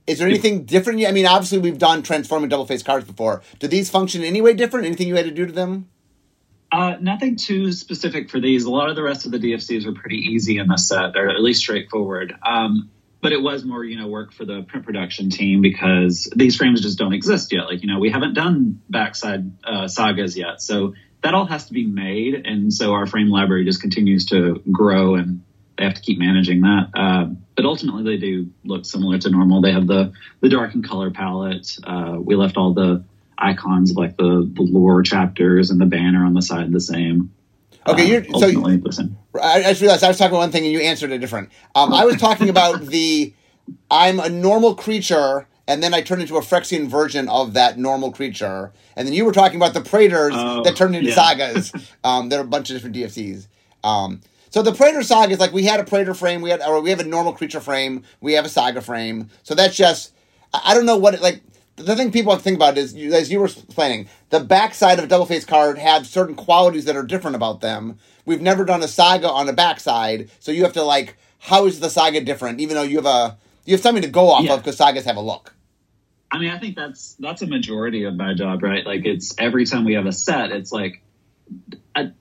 Is 0.07 0.19
there 0.19 0.27
anything 0.27 0.65
different? 0.65 1.03
I 1.05 1.11
mean, 1.11 1.25
obviously 1.25 1.57
we've 1.57 1.79
done 1.79 2.03
transforming 2.03 2.49
double 2.49 2.67
face 2.67 2.83
cards 2.83 3.05
before. 3.05 3.41
Do 3.59 3.67
these 3.67 3.89
function 3.89 4.21
in 4.21 4.27
any 4.27 4.39
way 4.39 4.53
different? 4.53 4.85
Anything 4.85 5.07
you 5.07 5.15
had 5.15 5.25
to 5.25 5.31
do 5.31 5.45
to 5.45 5.51
them? 5.51 5.89
Uh, 6.71 6.95
nothing 6.99 7.35
too 7.35 7.71
specific 7.71 8.29
for 8.29 8.39
these. 8.39 8.65
A 8.65 8.69
lot 8.69 8.89
of 8.89 8.95
the 8.95 9.03
rest 9.03 9.25
of 9.25 9.31
the 9.31 9.39
DFCs 9.39 9.85
were 9.85 9.93
pretty 9.93 10.17
easy 10.17 10.57
in 10.57 10.67
this 10.67 10.87
set, 10.87 11.15
or 11.15 11.29
at 11.29 11.41
least 11.41 11.61
straightforward. 11.61 12.35
Um, 12.45 12.91
but 13.21 13.31
it 13.31 13.41
was 13.41 13.65
more, 13.65 13.83
you 13.83 13.97
know, 13.97 14.07
work 14.07 14.33
for 14.33 14.45
the 14.45 14.61
print 14.63 14.85
production 14.85 15.31
team 15.31 15.61
because 15.61 16.31
these 16.35 16.55
frames 16.55 16.81
just 16.81 16.99
don't 16.99 17.13
exist 17.13 17.51
yet. 17.51 17.65
Like, 17.65 17.81
you 17.81 17.87
know, 17.87 17.99
we 17.99 18.11
haven't 18.11 18.35
done 18.35 18.81
backside 18.89 19.51
uh, 19.63 19.87
sagas 19.87 20.37
yet, 20.37 20.61
so 20.61 20.93
that 21.25 21.33
all 21.33 21.47
has 21.47 21.65
to 21.65 21.73
be 21.73 21.87
made, 21.87 22.45
and 22.45 22.71
so 22.71 22.93
our 22.93 23.07
frame 23.07 23.29
library 23.29 23.65
just 23.65 23.81
continues 23.81 24.25
to 24.27 24.61
grow, 24.71 25.15
and 25.15 25.41
they 25.75 25.83
have 25.83 25.95
to 25.95 26.01
keep 26.01 26.19
managing 26.19 26.61
that. 26.61 26.89
Uh, 26.93 27.25
but 27.55 27.65
ultimately, 27.65 28.03
they 28.03 28.17
do 28.17 28.47
look 28.63 28.85
similar 28.85 29.17
to 29.17 29.29
normal. 29.31 29.59
They 29.59 29.71
have 29.71 29.87
the 29.87 30.13
the 30.41 30.49
darkened 30.49 30.87
color 30.87 31.09
palette. 31.09 31.77
Uh, 31.83 32.17
we 32.19 32.35
left 32.35 32.57
all 32.57 32.75
the 32.75 33.03
icons 33.39 33.93
like 33.95 34.15
the, 34.17 34.49
the 34.53 34.61
lore 34.61 35.01
chapters 35.01 35.71
and 35.71 35.81
the 35.81 35.87
banner 35.87 36.23
on 36.23 36.35
the 36.35 36.43
side 36.43 36.71
the 36.71 36.79
same. 36.79 37.33
Okay, 37.87 38.03
Uh, 38.03 38.05
you're 38.05 38.23
so 38.25 38.33
ultimately. 38.35 38.81
I, 39.41 39.59
I 39.59 39.63
just 39.63 39.81
realized 39.81 40.03
I 40.03 40.07
was 40.07 40.17
talking 40.19 40.31
about 40.31 40.39
one 40.39 40.51
thing 40.51 40.63
and 40.63 40.71
you 40.71 40.79
answered 40.79 41.11
a 41.11 41.17
different. 41.17 41.49
Um, 41.73 41.91
I 41.91 42.05
was 42.05 42.17
talking 42.17 42.49
about 42.49 42.85
the 42.85 43.33
I'm 43.89 44.19
a 44.19 44.29
normal 44.29 44.75
creature 44.75 45.47
and 45.67 45.81
then 45.81 45.93
I 45.93 46.01
turned 46.01 46.21
into 46.21 46.37
a 46.37 46.41
Phyrexian 46.41 46.87
version 46.87 47.27
of 47.29 47.53
that 47.53 47.77
normal 47.77 48.11
creature, 48.11 48.71
and 48.95 49.07
then 49.07 49.13
you 49.13 49.25
were 49.25 49.31
talking 49.31 49.57
about 49.57 49.73
the 49.73 49.81
Praetors 49.81 50.33
Oh, 50.35 50.63
that 50.63 50.75
turned 50.75 50.95
into 50.95 51.09
yeah. 51.09 51.15
sagas. 51.15 51.71
um, 52.03 52.29
there 52.29 52.39
are 52.39 52.43
a 52.43 52.47
bunch 52.47 52.69
of 52.69 52.75
different 52.75 52.95
DFCs. 52.95 53.47
Um, 53.83 54.21
so 54.49 54.61
the 54.61 54.73
Praetor 54.73 55.03
saga 55.03 55.33
is 55.33 55.39
like 55.39 55.51
we 55.51 55.63
had 55.65 55.79
a 55.79 55.83
Praetor 55.83 56.13
frame, 56.13 56.41
we 56.41 56.49
had 56.49 56.61
or 56.61 56.79
we 56.81 56.89
have 56.89 56.99
a 56.99 57.03
normal 57.05 57.33
creature 57.33 57.59
frame, 57.59 58.03
we 58.21 58.33
have 58.33 58.45
a 58.45 58.49
saga 58.49 58.81
frame. 58.81 59.29
So 59.43 59.53
that's 59.55 59.75
just 59.75 60.13
I 60.53 60.61
I 60.65 60.73
don't 60.73 60.85
know 60.85 60.97
what 60.97 61.13
it 61.13 61.21
like. 61.21 61.41
The 61.77 61.93
thing 61.97 62.09
people 62.09 62.31
have 62.31 62.39
to 62.39 62.43
think 62.45 62.55
about 62.55 62.77
is, 62.77 62.95
as 62.95 63.29
you 63.29 63.37
were 63.37 63.47
explaining, 63.47 64.07
the 64.29 64.39
backside 64.39 64.97
of 64.97 65.03
a 65.03 65.07
double 65.09 65.25
face 65.25 65.43
card 65.43 65.77
have 65.77 66.07
certain 66.07 66.33
qualities 66.35 66.85
that 66.85 66.95
are 66.95 67.03
different 67.03 67.35
about 67.35 67.59
them. 67.59 67.99
We've 68.25 68.41
never 68.41 68.63
done 68.63 68.81
a 68.81 68.87
saga 68.87 69.29
on 69.29 69.49
a 69.49 69.53
backside, 69.53 70.29
so 70.39 70.53
you 70.53 70.63
have 70.63 70.71
to 70.73 70.83
like, 70.83 71.17
how 71.39 71.65
is 71.65 71.81
the 71.81 71.89
saga 71.89 72.21
different? 72.21 72.61
Even 72.61 72.75
though 72.75 72.83
you 72.83 72.95
have 72.95 73.05
a 73.05 73.37
you 73.65 73.73
have 73.73 73.81
something 73.81 74.03
to 74.03 74.09
go 74.09 74.29
off 74.29 74.43
Yeah. 74.43 74.53
of 74.53 74.59
because 74.61 74.77
sagas 74.77 75.05
have 75.05 75.17
a 75.17 75.21
look. 75.21 75.53
I 76.31 76.39
mean, 76.39 76.51
I 76.51 76.59
think 76.59 76.75
that's 76.75 77.15
that's 77.19 77.41
a 77.41 77.47
majority 77.47 78.03
of 78.03 78.15
my 78.15 78.33
job, 78.33 78.63
right? 78.63 78.85
Like, 78.85 79.05
it's 79.05 79.33
every 79.37 79.65
time 79.65 79.85
we 79.85 79.93
have 79.93 80.05
a 80.05 80.11
set, 80.11 80.51
it's 80.51 80.71
like 80.71 81.01
I, 81.95 82.11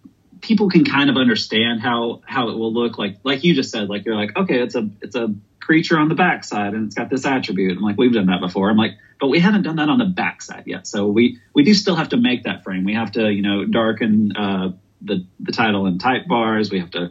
people 0.40 0.68
can 0.68 0.84
kind 0.84 1.10
of 1.10 1.16
understand 1.16 1.80
how 1.80 2.20
how 2.26 2.48
it 2.50 2.58
will 2.58 2.72
look. 2.72 2.98
Like 2.98 3.18
like 3.24 3.44
you 3.44 3.54
just 3.54 3.70
said, 3.70 3.88
like 3.88 4.04
you're 4.04 4.16
like, 4.16 4.36
okay, 4.36 4.60
it's 4.60 4.74
a 4.74 4.88
it's 5.00 5.16
a 5.16 5.34
creature 5.60 5.98
on 5.98 6.08
the 6.08 6.14
backside 6.14 6.74
and 6.74 6.86
it's 6.86 6.94
got 6.94 7.08
this 7.08 7.24
attribute. 7.24 7.76
I'm 7.76 7.82
like, 7.82 7.96
we've 7.96 8.12
done 8.12 8.26
that 8.26 8.40
before. 8.40 8.68
I'm 8.68 8.76
like, 8.76 8.92
but 9.18 9.28
we 9.28 9.40
haven't 9.40 9.62
done 9.62 9.76
that 9.76 9.88
on 9.88 9.98
the 9.98 10.04
backside 10.04 10.64
yet. 10.66 10.86
So 10.86 11.06
we 11.06 11.38
we 11.54 11.64
do 11.64 11.72
still 11.74 11.96
have 11.96 12.10
to 12.10 12.16
make 12.18 12.44
that 12.44 12.62
frame. 12.62 12.84
We 12.84 12.94
have 12.94 13.12
to 13.12 13.32
you 13.32 13.42
know 13.42 13.64
darken 13.64 14.36
uh, 14.36 14.72
the 15.00 15.26
the 15.40 15.52
title 15.52 15.86
and 15.86 16.00
type 16.00 16.26
bars. 16.28 16.70
We 16.70 16.80
have 16.80 16.90
to. 16.92 17.10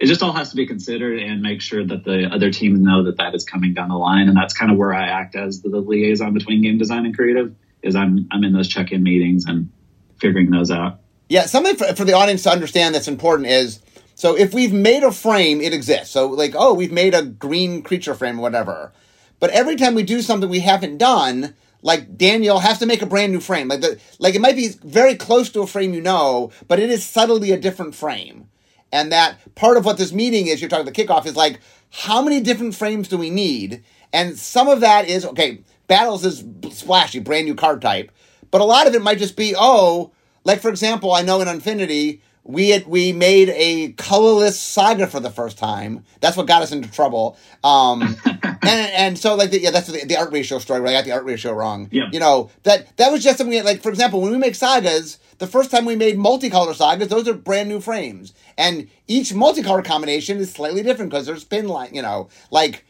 It 0.00 0.06
just 0.06 0.22
all 0.22 0.32
has 0.32 0.50
to 0.50 0.56
be 0.56 0.66
considered 0.66 1.18
and 1.18 1.42
make 1.42 1.60
sure 1.60 1.84
that 1.84 2.04
the 2.04 2.30
other 2.32 2.50
teams 2.50 2.80
know 2.80 3.04
that 3.04 3.18
that 3.18 3.34
is 3.34 3.44
coming 3.44 3.74
down 3.74 3.90
the 3.90 3.98
line. 3.98 4.28
And 4.28 4.36
that's 4.36 4.54
kind 4.54 4.72
of 4.72 4.78
where 4.78 4.94
I 4.94 5.06
act 5.06 5.36
as 5.36 5.60
the, 5.60 5.68
the 5.68 5.80
liaison 5.80 6.32
between 6.32 6.62
game 6.62 6.78
design 6.78 7.04
and 7.04 7.14
creative. 7.14 7.54
Is 7.82 7.94
I'm 7.94 8.26
I'm 8.30 8.44
in 8.44 8.52
those 8.52 8.68
check 8.68 8.92
in 8.92 9.02
meetings 9.02 9.44
and 9.46 9.70
figuring 10.18 10.50
those 10.50 10.70
out. 10.70 11.00
Yeah, 11.28 11.46
something 11.46 11.76
for, 11.76 11.94
for 11.94 12.04
the 12.04 12.12
audience 12.12 12.42
to 12.42 12.50
understand 12.50 12.94
that's 12.94 13.08
important 13.08 13.48
is 13.48 13.80
so 14.14 14.36
if 14.36 14.52
we've 14.52 14.72
made 14.72 15.02
a 15.02 15.12
frame, 15.12 15.62
it 15.62 15.72
exists. 15.72 16.12
So 16.12 16.26
like, 16.28 16.54
oh, 16.54 16.74
we've 16.74 16.92
made 16.92 17.14
a 17.14 17.22
green 17.22 17.82
creature 17.82 18.14
frame, 18.14 18.36
whatever. 18.36 18.92
But 19.38 19.50
every 19.50 19.76
time 19.76 19.94
we 19.94 20.02
do 20.02 20.20
something 20.20 20.50
we 20.50 20.60
haven't 20.60 20.98
done, 20.98 21.54
like 21.82 22.18
Daniel 22.18 22.58
has 22.58 22.78
to 22.80 22.86
make 22.86 23.00
a 23.00 23.06
brand 23.06 23.32
new 23.32 23.40
frame. 23.40 23.68
Like 23.68 23.80
the 23.80 23.98
like 24.18 24.34
it 24.34 24.40
might 24.40 24.56
be 24.56 24.68
very 24.84 25.14
close 25.14 25.50
to 25.50 25.62
a 25.62 25.66
frame 25.66 25.94
you 25.94 26.00
know, 26.00 26.52
but 26.68 26.78
it 26.78 26.90
is 26.90 27.04
subtly 27.04 27.50
a 27.50 27.58
different 27.58 27.94
frame. 27.94 28.48
And 28.92 29.12
that 29.12 29.54
part 29.54 29.76
of 29.76 29.84
what 29.84 29.98
this 29.98 30.12
meeting 30.12 30.46
is, 30.46 30.60
you're 30.60 30.68
talking 30.68 30.84
the 30.84 30.92
kickoff, 30.92 31.26
is 31.26 31.36
like, 31.36 31.60
how 31.90 32.22
many 32.22 32.40
different 32.40 32.74
frames 32.74 33.08
do 33.08 33.16
we 33.16 33.30
need? 33.30 33.84
And 34.12 34.38
some 34.38 34.68
of 34.68 34.80
that 34.80 35.08
is, 35.08 35.24
okay, 35.24 35.62
battles 35.86 36.24
is 36.24 36.44
splashy, 36.70 37.20
brand 37.20 37.46
new 37.46 37.54
card 37.54 37.80
type. 37.82 38.10
But 38.50 38.60
a 38.60 38.64
lot 38.64 38.86
of 38.86 38.94
it 38.94 39.02
might 39.02 39.18
just 39.18 39.36
be, 39.36 39.54
oh, 39.56 40.12
like 40.44 40.60
for 40.60 40.68
example, 40.68 41.12
I 41.12 41.22
know 41.22 41.40
in 41.40 41.48
Unfinity, 41.48 42.22
we 42.42 42.70
had, 42.70 42.86
we 42.86 43.12
made 43.12 43.50
a 43.50 43.92
colorless 43.92 44.58
saga 44.58 45.06
for 45.06 45.20
the 45.20 45.30
first 45.30 45.58
time. 45.58 46.04
That's 46.20 46.36
what 46.36 46.46
got 46.46 46.62
us 46.62 46.72
into 46.72 46.90
trouble. 46.90 47.36
Um, 47.62 48.16
and 48.24 48.90
and 48.92 49.18
so 49.18 49.36
like 49.36 49.50
the, 49.50 49.60
yeah, 49.60 49.70
that's 49.70 49.86
the, 49.86 50.04
the 50.04 50.16
art 50.16 50.32
ratio 50.32 50.58
story. 50.58 50.80
Where 50.80 50.90
I 50.90 50.92
got 50.92 51.04
the 51.04 51.12
art 51.12 51.24
ratio 51.24 51.52
wrong. 51.52 51.88
Yeah. 51.92 52.08
You 52.10 52.18
know 52.18 52.50
that 52.64 52.96
that 52.96 53.12
was 53.12 53.22
just 53.22 53.38
something 53.38 53.62
like 53.62 53.82
for 53.82 53.90
example, 53.90 54.20
when 54.20 54.32
we 54.32 54.38
make 54.38 54.54
sagas, 54.54 55.18
the 55.40 55.46
first 55.46 55.70
time 55.70 55.86
we 55.86 55.96
made 55.96 56.18
multicolor 56.18 56.74
sagas, 56.74 57.08
those 57.08 57.26
are 57.26 57.32
brand 57.32 57.68
new 57.68 57.80
frames, 57.80 58.34
and 58.58 58.88
each 59.08 59.30
multicolor 59.32 59.82
combination 59.82 60.36
is 60.36 60.52
slightly 60.52 60.82
different 60.82 61.10
because 61.10 61.26
there's 61.26 61.44
pin 61.44 61.66
line. 61.66 61.94
You 61.94 62.02
know, 62.02 62.28
like 62.50 62.84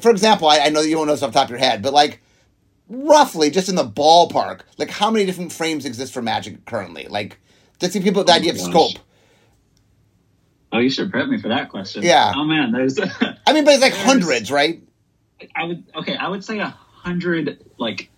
for 0.00 0.10
example, 0.10 0.48
I, 0.48 0.58
I 0.58 0.68
know 0.68 0.82
that 0.82 0.88
you 0.88 0.96
won't 0.96 1.08
know 1.08 1.14
this 1.14 1.22
off 1.22 1.32
the 1.32 1.38
top 1.38 1.46
of 1.46 1.50
your 1.50 1.58
head, 1.58 1.82
but 1.82 1.94
like 1.94 2.20
roughly, 2.88 3.50
just 3.50 3.70
in 3.70 3.74
the 3.74 3.88
ballpark, 3.88 4.60
like 4.76 4.90
how 4.90 5.10
many 5.10 5.24
different 5.24 5.50
frames 5.50 5.86
exist 5.86 6.12
for 6.12 6.20
Magic 6.20 6.66
currently? 6.66 7.06
Like 7.08 7.38
to 7.78 7.90
see 7.90 8.00
people 8.00 8.22
the 8.22 8.32
Oh 8.32 8.36
idea 8.36 8.52
of 8.52 8.60
scope. 8.60 8.98
Oh, 10.72 10.78
you 10.78 10.90
should 10.90 11.10
prep 11.10 11.28
me 11.28 11.40
for 11.40 11.48
that 11.48 11.70
question. 11.70 12.02
Yeah. 12.02 12.34
Oh 12.36 12.44
man, 12.44 12.70
there's. 12.70 13.00
I 13.00 13.52
mean, 13.54 13.64
but 13.64 13.72
it's 13.72 13.82
like 13.82 13.94
hundreds, 13.96 14.50
right? 14.50 14.82
I 15.54 15.64
would 15.64 15.84
okay. 15.94 16.16
I 16.16 16.28
would 16.28 16.44
say 16.44 16.58
a 16.58 16.68
hundred 16.68 17.64
like 17.78 18.10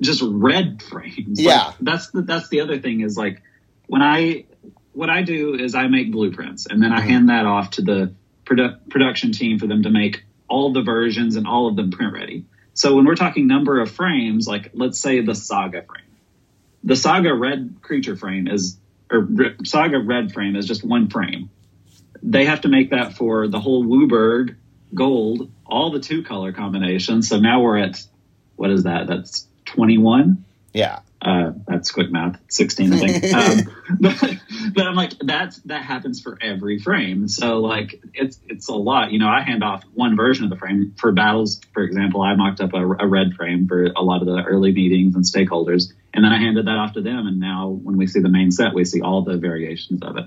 just 0.00 0.22
red 0.24 0.82
frames. 0.82 1.38
Like, 1.38 1.46
Yeah. 1.46 1.72
that's 1.80 2.10
the 2.10 2.22
that's 2.22 2.48
the 2.48 2.60
other 2.60 2.78
thing 2.78 3.00
is 3.00 3.16
like 3.16 3.42
when 3.86 4.02
I 4.02 4.44
what 4.92 5.10
I 5.10 5.22
do 5.22 5.54
is 5.54 5.74
I 5.74 5.86
make 5.88 6.10
blueprints 6.10 6.66
and 6.66 6.82
then 6.82 6.92
I 6.92 7.00
Mhm. 7.00 7.04
hand 7.08 7.28
that 7.28 7.46
off 7.46 7.70
to 7.72 7.82
the 7.82 8.12
produ- 8.44 8.76
production 8.88 9.32
team 9.32 9.58
for 9.58 9.66
them 9.66 9.82
to 9.84 9.90
make 9.90 10.24
all 10.48 10.72
the 10.72 10.82
versions 10.82 11.36
and 11.36 11.46
all 11.46 11.68
of 11.68 11.76
them 11.76 11.90
print 11.90 12.12
ready. 12.12 12.44
So 12.74 12.96
when 12.96 13.04
we're 13.04 13.14
talking 13.14 13.46
number 13.46 13.80
of 13.80 13.90
frames, 13.90 14.48
like 14.48 14.70
let's 14.74 14.98
say 14.98 15.20
the 15.20 15.34
Saga 15.34 15.82
frame, 15.82 16.04
the 16.82 16.96
Saga 16.96 17.32
red 17.34 17.76
creature 17.82 18.16
frame 18.16 18.48
is 18.48 18.78
or 19.12 19.28
Saga 19.64 19.98
red 19.98 20.32
frame 20.32 20.56
is 20.56 20.66
just 20.66 20.84
one 20.84 21.08
frame. 21.08 21.50
They 22.22 22.44
have 22.46 22.62
to 22.62 22.68
make 22.68 22.90
that 22.90 23.16
for 23.16 23.48
the 23.48 23.60
whole 23.60 23.84
WUBRG 23.84 24.54
gold, 24.94 25.50
all 25.66 25.90
the 25.90 26.00
two 26.00 26.22
color 26.22 26.52
combinations. 26.52 27.28
So 27.28 27.38
now 27.38 27.60
we're 27.62 27.78
at 27.78 28.02
what 28.56 28.70
is 28.70 28.82
that? 28.84 29.06
That's 29.06 29.46
twenty 29.74 29.98
one. 29.98 30.44
Yeah. 30.72 31.00
Uh, 31.22 31.52
that's 31.66 31.90
quick 31.90 32.10
math, 32.10 32.40
sixteen, 32.48 32.92
I 32.94 32.98
think. 32.98 33.34
um, 33.34 33.76
but, 34.00 34.38
but 34.74 34.86
I'm 34.86 34.94
like, 34.94 35.12
that's 35.20 35.58
that 35.62 35.84
happens 35.84 36.20
for 36.20 36.38
every 36.40 36.78
frame. 36.78 37.28
So 37.28 37.58
like, 37.58 38.00
it's 38.14 38.38
it's 38.48 38.68
a 38.68 38.74
lot. 38.74 39.12
You 39.12 39.18
know, 39.18 39.28
I 39.28 39.42
hand 39.42 39.62
off 39.62 39.84
one 39.92 40.16
version 40.16 40.44
of 40.44 40.50
the 40.50 40.56
frame 40.56 40.94
for 40.96 41.12
battles. 41.12 41.60
For 41.74 41.82
example, 41.82 42.22
I 42.22 42.34
mocked 42.36 42.60
up 42.60 42.72
a, 42.72 42.78
a 42.78 43.06
red 43.06 43.34
frame 43.34 43.68
for 43.68 43.84
a 43.84 44.02
lot 44.02 44.22
of 44.22 44.28
the 44.28 44.42
early 44.42 44.72
meetings 44.72 45.14
and 45.14 45.24
stakeholders, 45.24 45.92
and 46.14 46.24
then 46.24 46.32
I 46.32 46.38
handed 46.38 46.66
that 46.66 46.76
off 46.76 46.94
to 46.94 47.02
them. 47.02 47.26
And 47.26 47.38
now 47.38 47.68
when 47.68 47.98
we 47.98 48.06
see 48.06 48.20
the 48.20 48.30
main 48.30 48.50
set, 48.50 48.72
we 48.72 48.86
see 48.86 49.02
all 49.02 49.22
the 49.22 49.36
variations 49.36 50.02
of 50.02 50.16
it. 50.16 50.24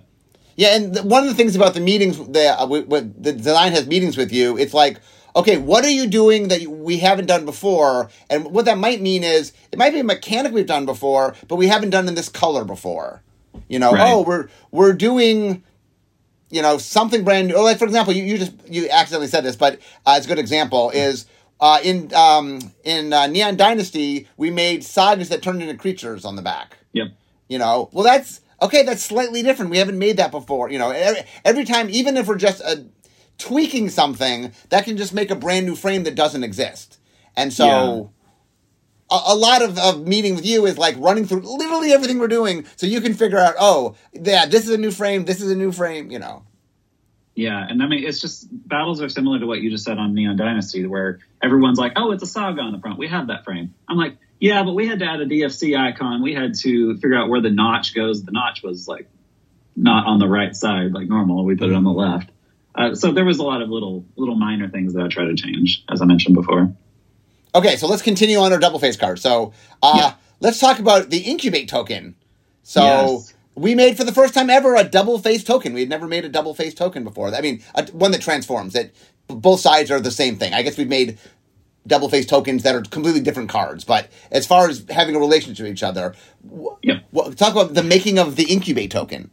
Yeah, 0.56 0.76
and 0.76 0.94
th- 0.94 1.06
one 1.06 1.24
of 1.24 1.30
the 1.30 1.36
things 1.36 1.56
about 1.56 1.74
the 1.74 1.80
meetings 1.80 2.20
that 2.30 2.60
uh, 2.60 2.66
the 2.68 3.34
design 3.34 3.72
has 3.72 3.88
meetings 3.88 4.16
with 4.16 4.32
you, 4.32 4.58
it's 4.58 4.74
like, 4.74 5.00
okay, 5.36 5.58
what 5.58 5.84
are 5.86 5.90
you 5.90 6.08
doing 6.08 6.48
that 6.50 6.66
we 6.68 6.98
haven't 6.98 7.26
done 7.26 7.46
before? 7.46 8.10
And 8.30 8.46
what 8.46 8.66
that 8.66 8.78
might 8.78 9.02
mean 9.02 9.24
is 9.24 9.54
it 9.72 9.80
might 9.80 9.94
be 9.94 10.00
a 10.00 10.04
mechanic 10.04 10.52
we've 10.54 10.66
done 10.66 10.86
before, 10.86 11.36
but 11.48 11.56
we 11.56 11.68
haven't 11.68 11.90
done 11.92 12.08
in 12.08 12.16
this 12.16 12.30
color 12.30 12.64
before. 12.64 13.22
You 13.68 13.80
know, 13.80 13.92
Right. 13.94 14.12
oh, 14.12 14.24
we're 14.24 14.50
we're 14.72 14.94
doing, 14.94 15.64
you 16.50 16.62
know, 16.62 16.78
something 16.78 17.24
brand 17.24 17.48
new. 17.50 17.62
Like 17.62 17.78
for 17.78 17.86
example, 17.86 18.14
you, 18.14 18.24
you 18.24 18.38
just 18.38 18.54
you 18.68 18.90
accidentally 18.90 19.28
said 19.28 19.44
this, 19.44 19.56
but 19.56 19.80
uh, 20.06 20.16
it's 20.18 20.26
a 20.26 20.30
good 20.30 20.40
example 20.40 20.90
is. 20.92 21.26
Uh, 21.62 21.80
in 21.82 22.14
um, 22.14 22.60
in 22.84 23.14
uh, 23.14 23.26
Neon 23.28 23.56
Dynasty, 23.56 24.28
we 24.36 24.50
made 24.52 24.84
sagas 24.84 25.30
that 25.30 25.42
turned 25.42 25.62
into 25.62 25.76
creatures 25.76 26.26
on 26.26 26.36
the 26.36 26.42
back. 26.42 26.78
Yep. 26.92 27.10
You 27.48 27.58
know, 27.58 27.90
well, 27.94 28.04
that's 28.04 28.42
okay, 28.62 28.84
that's 28.84 29.02
slightly 29.02 29.42
different. 29.44 29.72
We 29.72 29.78
haven't 29.78 29.98
made 29.98 30.18
that 30.18 30.30
before. 30.32 30.70
You 30.70 30.78
know, 30.80 30.90
every, 30.90 31.22
every 31.46 31.64
time, 31.64 31.90
even 31.90 32.18
if 32.18 32.28
we're 32.28 32.36
just 32.36 32.62
uh, 32.64 32.78
tweaking 33.44 33.90
something, 33.90 34.52
that 34.70 34.86
can 34.86 34.98
just 34.98 35.14
make 35.14 35.30
a 35.32 35.36
brand 35.36 35.66
new 35.66 35.76
frame 35.76 36.04
that 36.04 36.16
doesn't 36.16 36.44
exist. 36.44 37.00
And 37.36 37.52
so. 37.52 37.66
Yeah. 37.66 38.04
A, 39.12 39.34
a 39.34 39.36
lot 39.36 39.62
of, 39.62 39.78
of 39.78 40.08
meeting 40.08 40.34
with 40.34 40.46
you 40.46 40.66
is 40.66 40.78
like 40.78 40.96
running 40.98 41.28
through 41.28 41.42
literally 41.42 41.92
everything 41.92 42.18
we're 42.18 42.28
doing 42.30 42.66
so 42.78 42.88
you 42.88 43.00
can 43.00 43.14
figure 43.14 43.38
out, 43.38 43.54
oh, 43.60 43.96
yeah, 44.14 44.48
this 44.48 44.64
is 44.64 44.72
a 44.72 44.78
new 44.78 44.90
frame, 44.90 45.26
this 45.26 45.40
is 45.40 45.52
a 45.52 45.56
new 45.56 45.72
frame, 45.72 46.10
you 46.10 46.18
know. 46.18 46.46
Yeah, 47.36 47.66
and 47.68 47.82
I 47.82 47.88
mean, 47.88 48.06
it's 48.06 48.22
just 48.22 48.48
battles 48.52 49.02
are 49.02 49.10
similar 49.10 49.40
to 49.40 49.46
what 49.48 49.60
you 49.60 49.72
just 49.72 49.84
said 49.84 49.98
on 49.98 50.14
Neon 50.14 50.38
Dynasty, 50.38 50.86
where 50.86 51.20
everyone's 51.42 51.80
like, 51.80 51.94
"Oh, 51.96 52.12
it's 52.12 52.22
a 52.22 52.28
saga 52.28 52.62
on 52.62 52.72
the 52.72 52.80
front. 52.80 53.00
We 53.00 53.08
have 53.08 53.28
that 53.28 53.44
frame." 53.44 53.74
I'm 53.90 53.98
like, 53.98 54.18
"Yeah, 54.40 54.64
but 54.64 54.74
we 54.74 54.88
had 54.88 55.00
to 55.00 55.06
add 55.06 55.20
a 55.20 55.26
DFC 55.26 55.76
icon. 55.76 56.22
We 56.22 56.36
had 56.36 56.54
to 56.60 56.96
figure 56.96 57.16
out 57.16 57.30
where 57.30 57.42
the 57.42 57.50
notch 57.50 57.96
goes. 57.96 58.24
The 58.24 58.32
notch 58.32 58.62
was 58.62 58.88
like 58.88 59.10
not 59.76 60.06
on 60.06 60.20
the 60.20 60.28
right 60.28 60.56
side 60.56 60.94
like 60.94 61.10
normal. 61.10 61.44
We 61.44 61.56
put 61.56 61.70
it 61.70 61.76
on 61.76 61.84
the 61.84 61.92
left. 61.92 62.30
Uh, 62.76 62.96
so 62.96 63.12
there 63.12 63.26
was 63.26 63.38
a 63.40 63.44
lot 63.44 63.62
of 63.62 63.70
little 63.70 64.06
little 64.16 64.36
minor 64.36 64.68
things 64.70 64.94
that 64.94 65.04
I 65.04 65.08
tried 65.08 65.26
to 65.26 65.36
change, 65.36 65.84
as 65.92 66.02
I 66.02 66.06
mentioned 66.06 66.36
before. 66.36 66.74
Okay, 67.56 67.76
so 67.76 67.88
let's 67.88 68.02
continue 68.02 68.38
on 68.40 68.52
our 68.52 68.60
double 68.60 68.80
face 68.80 68.98
card. 68.98 69.20
So 69.20 69.54
uh, 69.82 69.94
Yeah. 69.96 70.14
let's 70.40 70.60
talk 70.60 70.80
about 70.80 71.10
the 71.12 71.20
incubate 71.20 71.70
token. 71.70 72.16
So 72.64 72.82
Yes. 72.84 73.34
we 73.56 73.76
made 73.76 73.96
for 73.98 74.04
the 74.04 74.12
first 74.12 74.34
time 74.34 74.50
ever 74.50 74.76
a 74.76 74.84
double 74.84 75.20
face 75.20 75.44
token. 75.44 75.74
We 75.74 75.82
had 75.82 75.90
never 75.90 76.08
made 76.08 76.26
a 76.26 76.30
double 76.30 76.56
face 76.56 76.74
token 76.74 77.04
before. 77.04 77.34
I 77.34 77.42
mean, 77.42 77.62
a, 77.76 77.86
one 77.92 78.12
that 78.12 78.22
transforms. 78.22 78.74
That 78.74 78.92
both 79.28 79.60
sides 79.60 79.92
are 79.92 80.00
the 80.00 80.12
same 80.12 80.38
thing. 80.38 80.54
I 80.54 80.64
guess 80.64 80.78
we've 80.78 80.90
made 80.90 81.20
double 81.86 82.10
face 82.10 82.26
tokens 82.26 82.64
that 82.64 82.74
are 82.76 82.82
completely 82.82 83.20
different 83.22 83.50
cards. 83.50 83.84
But 83.84 84.08
as 84.32 84.48
far 84.48 84.68
as 84.70 84.86
having 84.90 85.16
a 85.16 85.20
relationship 85.20 85.66
to 85.66 85.72
each 85.72 85.84
other, 85.84 86.16
wh- 86.50 86.74
Yeah. 86.82 87.00
wh- 87.16 87.34
talk 87.36 87.52
about 87.52 87.74
the 87.76 87.84
making 87.84 88.18
of 88.18 88.36
the 88.36 88.46
incubate 88.52 88.90
token. 88.90 89.30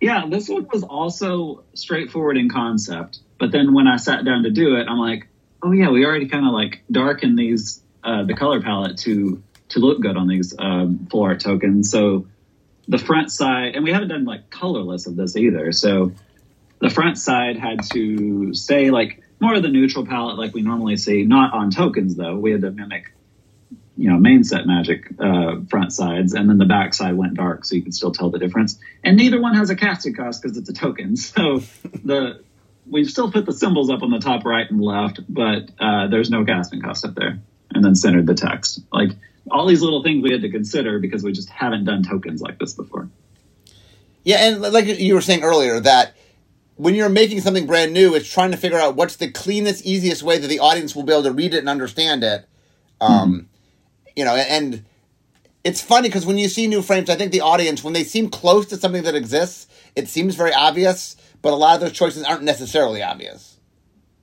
Yeah, 0.00 0.26
this 0.28 0.48
one 0.48 0.66
was 0.72 0.82
also 0.82 1.64
straightforward 1.74 2.36
in 2.36 2.50
concept, 2.50 3.20
but 3.38 3.52
then 3.52 3.74
when 3.74 3.86
I 3.86 3.96
sat 3.96 4.24
down 4.24 4.42
to 4.42 4.50
do 4.50 4.76
it, 4.76 4.86
I'm 4.88 4.98
like, 4.98 5.28
oh 5.62 5.72
yeah, 5.72 5.90
we 5.90 6.04
already 6.04 6.28
kind 6.28 6.46
of 6.46 6.52
like 6.52 6.82
darken 6.90 7.36
these 7.36 7.82
uh, 8.02 8.24
the 8.24 8.34
color 8.34 8.60
palette 8.60 8.98
to 8.98 9.42
to 9.70 9.78
look 9.78 10.00
good 10.00 10.16
on 10.16 10.28
these 10.28 10.54
um, 10.58 11.06
full 11.10 11.22
art 11.22 11.40
tokens. 11.40 11.90
So 11.90 12.26
the 12.86 12.98
front 12.98 13.32
side, 13.32 13.74
and 13.74 13.84
we 13.84 13.92
haven't 13.92 14.08
done 14.08 14.24
like 14.24 14.50
colorless 14.50 15.06
of 15.06 15.16
this 15.16 15.36
either. 15.36 15.72
So 15.72 16.12
the 16.80 16.90
front 16.90 17.18
side 17.18 17.56
had 17.56 17.82
to 17.92 18.52
stay 18.52 18.90
like 18.90 19.22
more 19.40 19.54
of 19.54 19.62
the 19.62 19.68
neutral 19.68 20.06
palette 20.06 20.38
like 20.38 20.54
we 20.54 20.62
normally 20.62 20.96
see, 20.96 21.24
not 21.24 21.54
on 21.54 21.70
tokens 21.70 22.14
though. 22.14 22.36
We 22.36 22.52
had 22.52 22.60
to 22.60 22.70
mimic 22.70 23.13
you 23.96 24.10
know 24.10 24.18
main 24.18 24.44
set 24.44 24.66
magic 24.66 25.06
uh, 25.18 25.56
front 25.68 25.92
sides 25.92 26.34
and 26.34 26.48
then 26.48 26.58
the 26.58 26.64
back 26.64 26.94
side 26.94 27.16
went 27.16 27.34
dark 27.34 27.64
so 27.64 27.76
you 27.76 27.82
could 27.82 27.94
still 27.94 28.12
tell 28.12 28.30
the 28.30 28.38
difference. 28.38 28.78
And 29.02 29.16
neither 29.16 29.40
one 29.40 29.54
has 29.54 29.70
a 29.70 29.76
casting 29.76 30.14
cost 30.14 30.42
because 30.42 30.56
it's 30.56 30.68
a 30.68 30.74
token. 30.74 31.16
So 31.34 31.62
the 32.04 32.42
we've 32.86 33.08
still 33.08 33.30
put 33.30 33.46
the 33.46 33.52
symbols 33.52 33.90
up 33.90 34.02
on 34.02 34.10
the 34.10 34.18
top 34.18 34.44
right 34.44 34.68
and 34.68 34.80
left 34.80 35.20
but 35.28 35.70
uh, 35.78 36.08
there's 36.08 36.30
no 36.30 36.44
casting 36.44 36.80
cost 36.80 37.04
up 37.04 37.14
there. 37.14 37.38
And 37.74 37.84
then 37.84 37.96
centered 37.96 38.26
the 38.26 38.34
text. 38.34 38.80
Like 38.92 39.10
all 39.50 39.66
these 39.66 39.82
little 39.82 40.02
things 40.02 40.22
we 40.22 40.32
had 40.32 40.42
to 40.42 40.50
consider 40.50 40.98
because 40.98 41.22
we 41.22 41.32
just 41.32 41.48
haven't 41.48 41.84
done 41.84 42.02
tokens 42.02 42.40
like 42.40 42.58
this 42.58 42.74
before. 42.74 43.08
Yeah, 44.22 44.48
and 44.48 44.60
like 44.60 44.86
you 44.86 45.14
were 45.14 45.20
saying 45.20 45.42
earlier, 45.42 45.80
that 45.80 46.14
when 46.76 46.94
you're 46.94 47.10
making 47.10 47.40
something 47.40 47.66
brand 47.66 47.92
new, 47.92 48.14
it's 48.14 48.28
trying 48.28 48.50
to 48.50 48.56
figure 48.56 48.78
out 48.78 48.96
what's 48.96 49.16
the 49.16 49.30
cleanest, 49.30 49.84
easiest 49.84 50.22
way 50.22 50.38
that 50.38 50.48
the 50.48 50.58
audience 50.58 50.96
will 50.96 51.02
be 51.02 51.12
able 51.12 51.24
to 51.24 51.32
read 51.32 51.54
it 51.54 51.58
and 51.58 51.68
understand 51.68 52.24
it. 52.24 52.46
Um, 53.00 53.48
You 54.16 54.24
know, 54.24 54.34
and 54.36 54.84
it's 55.64 55.80
funny 55.80 56.08
because 56.08 56.26
when 56.26 56.38
you 56.38 56.48
see 56.48 56.66
new 56.66 56.82
frames, 56.82 57.10
I 57.10 57.16
think 57.16 57.32
the 57.32 57.40
audience, 57.40 57.82
when 57.82 57.94
they 57.94 58.04
seem 58.04 58.28
close 58.28 58.66
to 58.66 58.76
something 58.76 59.02
that 59.04 59.14
exists, 59.14 59.66
it 59.96 60.08
seems 60.08 60.34
very 60.34 60.52
obvious, 60.52 61.16
but 61.42 61.52
a 61.52 61.56
lot 61.56 61.74
of 61.74 61.80
those 61.80 61.92
choices 61.92 62.22
aren't 62.24 62.42
necessarily 62.42 63.02
obvious. 63.02 63.58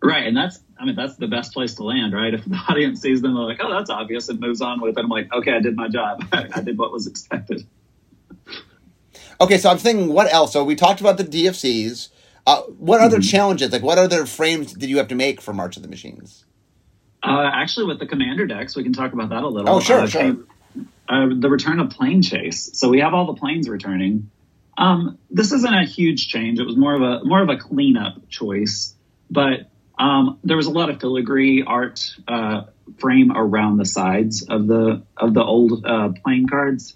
right 0.03 0.25
and 0.25 0.35
that's 0.35 0.59
i 0.79 0.85
mean 0.85 0.95
that's 0.95 1.15
the 1.17 1.27
best 1.27 1.53
place 1.53 1.75
to 1.75 1.83
land 1.83 2.11
right 2.11 2.33
if 2.33 2.43
the 2.45 2.55
audience 2.69 3.01
sees 3.01 3.21
them 3.21 3.35
they're 3.35 3.43
like 3.43 3.59
oh 3.61 3.71
that's 3.71 3.91
obvious 3.91 4.27
and 4.29 4.39
moves 4.39 4.59
on 4.59 4.81
with 4.81 4.97
it 4.97 5.03
i'm 5.03 5.09
like 5.09 5.31
okay 5.31 5.53
i 5.53 5.59
did 5.59 5.75
my 5.75 5.87
job 5.87 6.25
i 6.31 6.59
did 6.59 6.75
what 6.75 6.91
was 6.91 7.05
expected 7.05 7.67
Okay, 9.41 9.57
so 9.57 9.71
I'm 9.71 9.79
thinking, 9.79 10.13
what 10.13 10.31
else? 10.31 10.53
So 10.53 10.63
we 10.63 10.75
talked 10.75 11.01
about 11.01 11.17
the 11.17 11.23
DFCs. 11.23 12.09
Uh, 12.45 12.61
what 12.77 13.01
other 13.01 13.19
challenges, 13.19 13.71
like 13.71 13.81
what 13.81 13.97
other 13.97 14.27
frames 14.27 14.73
did 14.73 14.87
you 14.87 14.97
have 14.97 15.07
to 15.07 15.15
make 15.15 15.41
for 15.41 15.51
March 15.51 15.75
of 15.77 15.81
the 15.81 15.89
Machines? 15.89 16.45
Uh, 17.23 17.49
actually, 17.53 17.85
with 17.85 17.99
the 17.99 18.07
commander 18.07 18.47
decks, 18.47 18.75
we 18.75 18.83
can 18.83 18.93
talk 18.93 19.13
about 19.13 19.29
that 19.29 19.43
a 19.43 19.47
little. 19.47 19.69
Oh, 19.69 19.79
sure, 19.79 20.01
Uh, 20.01 20.07
sure. 20.07 20.37
Uh, 21.07 21.27
the 21.37 21.49
return 21.49 21.79
of 21.79 21.89
Planechase. 21.89 22.75
So 22.75 22.89
we 22.89 22.99
have 22.99 23.13
all 23.13 23.25
the 23.25 23.33
planes 23.33 23.67
returning. 23.67 24.31
Um, 24.77 25.17
this 25.29 25.51
isn't 25.51 25.73
a 25.73 25.83
huge 25.83 26.29
change. 26.29 26.59
It 26.59 26.65
was 26.65 26.77
more 26.77 26.95
of 26.95 27.01
a 27.01 27.23
more 27.25 27.41
of 27.41 27.49
a 27.49 27.57
cleanup 27.57 28.29
choice, 28.29 28.95
but 29.29 29.69
um, 29.99 30.39
there 30.43 30.57
was 30.57 30.67
a 30.67 30.71
lot 30.71 30.89
of 30.89 30.99
filigree 30.99 31.63
art 31.63 32.15
uh, 32.27 32.63
frame 32.97 33.31
around 33.35 33.77
the 33.77 33.85
sides 33.85 34.43
of 34.43 34.67
the 34.67 35.03
of 35.17 35.33
the 35.33 35.43
old 35.43 35.85
uh, 35.85 36.09
plane 36.23 36.47
cards. 36.47 36.95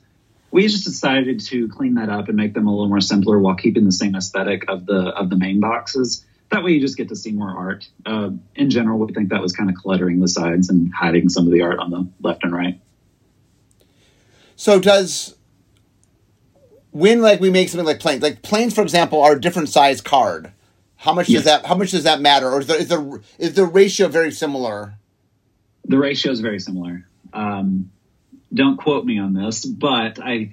We 0.49 0.67
just 0.67 0.85
decided 0.85 1.41
to 1.41 1.67
clean 1.67 1.95
that 1.95 2.09
up 2.09 2.29
and 2.29 2.37
make 2.37 2.53
them 2.53 2.67
a 2.67 2.71
little 2.71 2.87
more 2.87 3.01
simpler 3.01 3.37
while 3.37 3.55
keeping 3.55 3.83
the 3.83 3.91
same 3.91 4.15
aesthetic 4.15 4.69
of 4.69 4.85
the 4.85 5.09
of 5.09 5.29
the 5.29 5.35
main 5.35 5.59
boxes. 5.59 6.25
That 6.55 6.63
way, 6.63 6.71
you 6.71 6.79
just 6.79 6.95
get 6.95 7.09
to 7.09 7.17
see 7.17 7.33
more 7.33 7.49
art. 7.49 7.85
Uh, 8.05 8.29
in 8.55 8.69
general, 8.69 8.97
we 8.97 9.11
think 9.11 9.27
that 9.31 9.41
was 9.41 9.51
kind 9.51 9.69
of 9.69 9.75
cluttering 9.75 10.21
the 10.21 10.27
sides 10.29 10.69
and 10.69 10.89
hiding 10.93 11.27
some 11.27 11.45
of 11.45 11.51
the 11.51 11.63
art 11.63 11.79
on 11.79 11.89
the 11.91 12.07
left 12.21 12.45
and 12.45 12.53
right. 12.53 12.79
So 14.55 14.79
does 14.79 15.35
when 16.91 17.21
like 17.21 17.41
we 17.41 17.49
make 17.49 17.67
something 17.67 17.85
like 17.85 17.99
planes, 17.99 18.21
like 18.23 18.41
planes, 18.41 18.73
for 18.73 18.83
example, 18.83 19.21
are 19.21 19.33
a 19.33 19.41
different 19.41 19.67
size 19.67 19.99
card. 19.99 20.53
How 20.95 21.11
much 21.11 21.27
Yes. 21.27 21.39
does 21.43 21.45
that? 21.51 21.65
How 21.65 21.75
much 21.75 21.91
does 21.91 22.05
that 22.05 22.21
matter? 22.21 22.49
Or 22.49 22.61
is 22.61 22.67
the 22.67 22.75
is 22.75 22.87
the 22.87 23.21
is 23.37 23.53
the 23.55 23.65
ratio 23.65 24.07
very 24.07 24.31
similar? 24.31 24.93
The 25.83 25.97
ratio 25.97 26.31
is 26.31 26.39
very 26.39 26.61
similar. 26.61 27.05
Um, 27.33 27.91
don't 28.53 28.77
quote 28.77 29.03
me 29.03 29.19
on 29.19 29.33
this, 29.33 29.65
but 29.65 30.19
I 30.23 30.51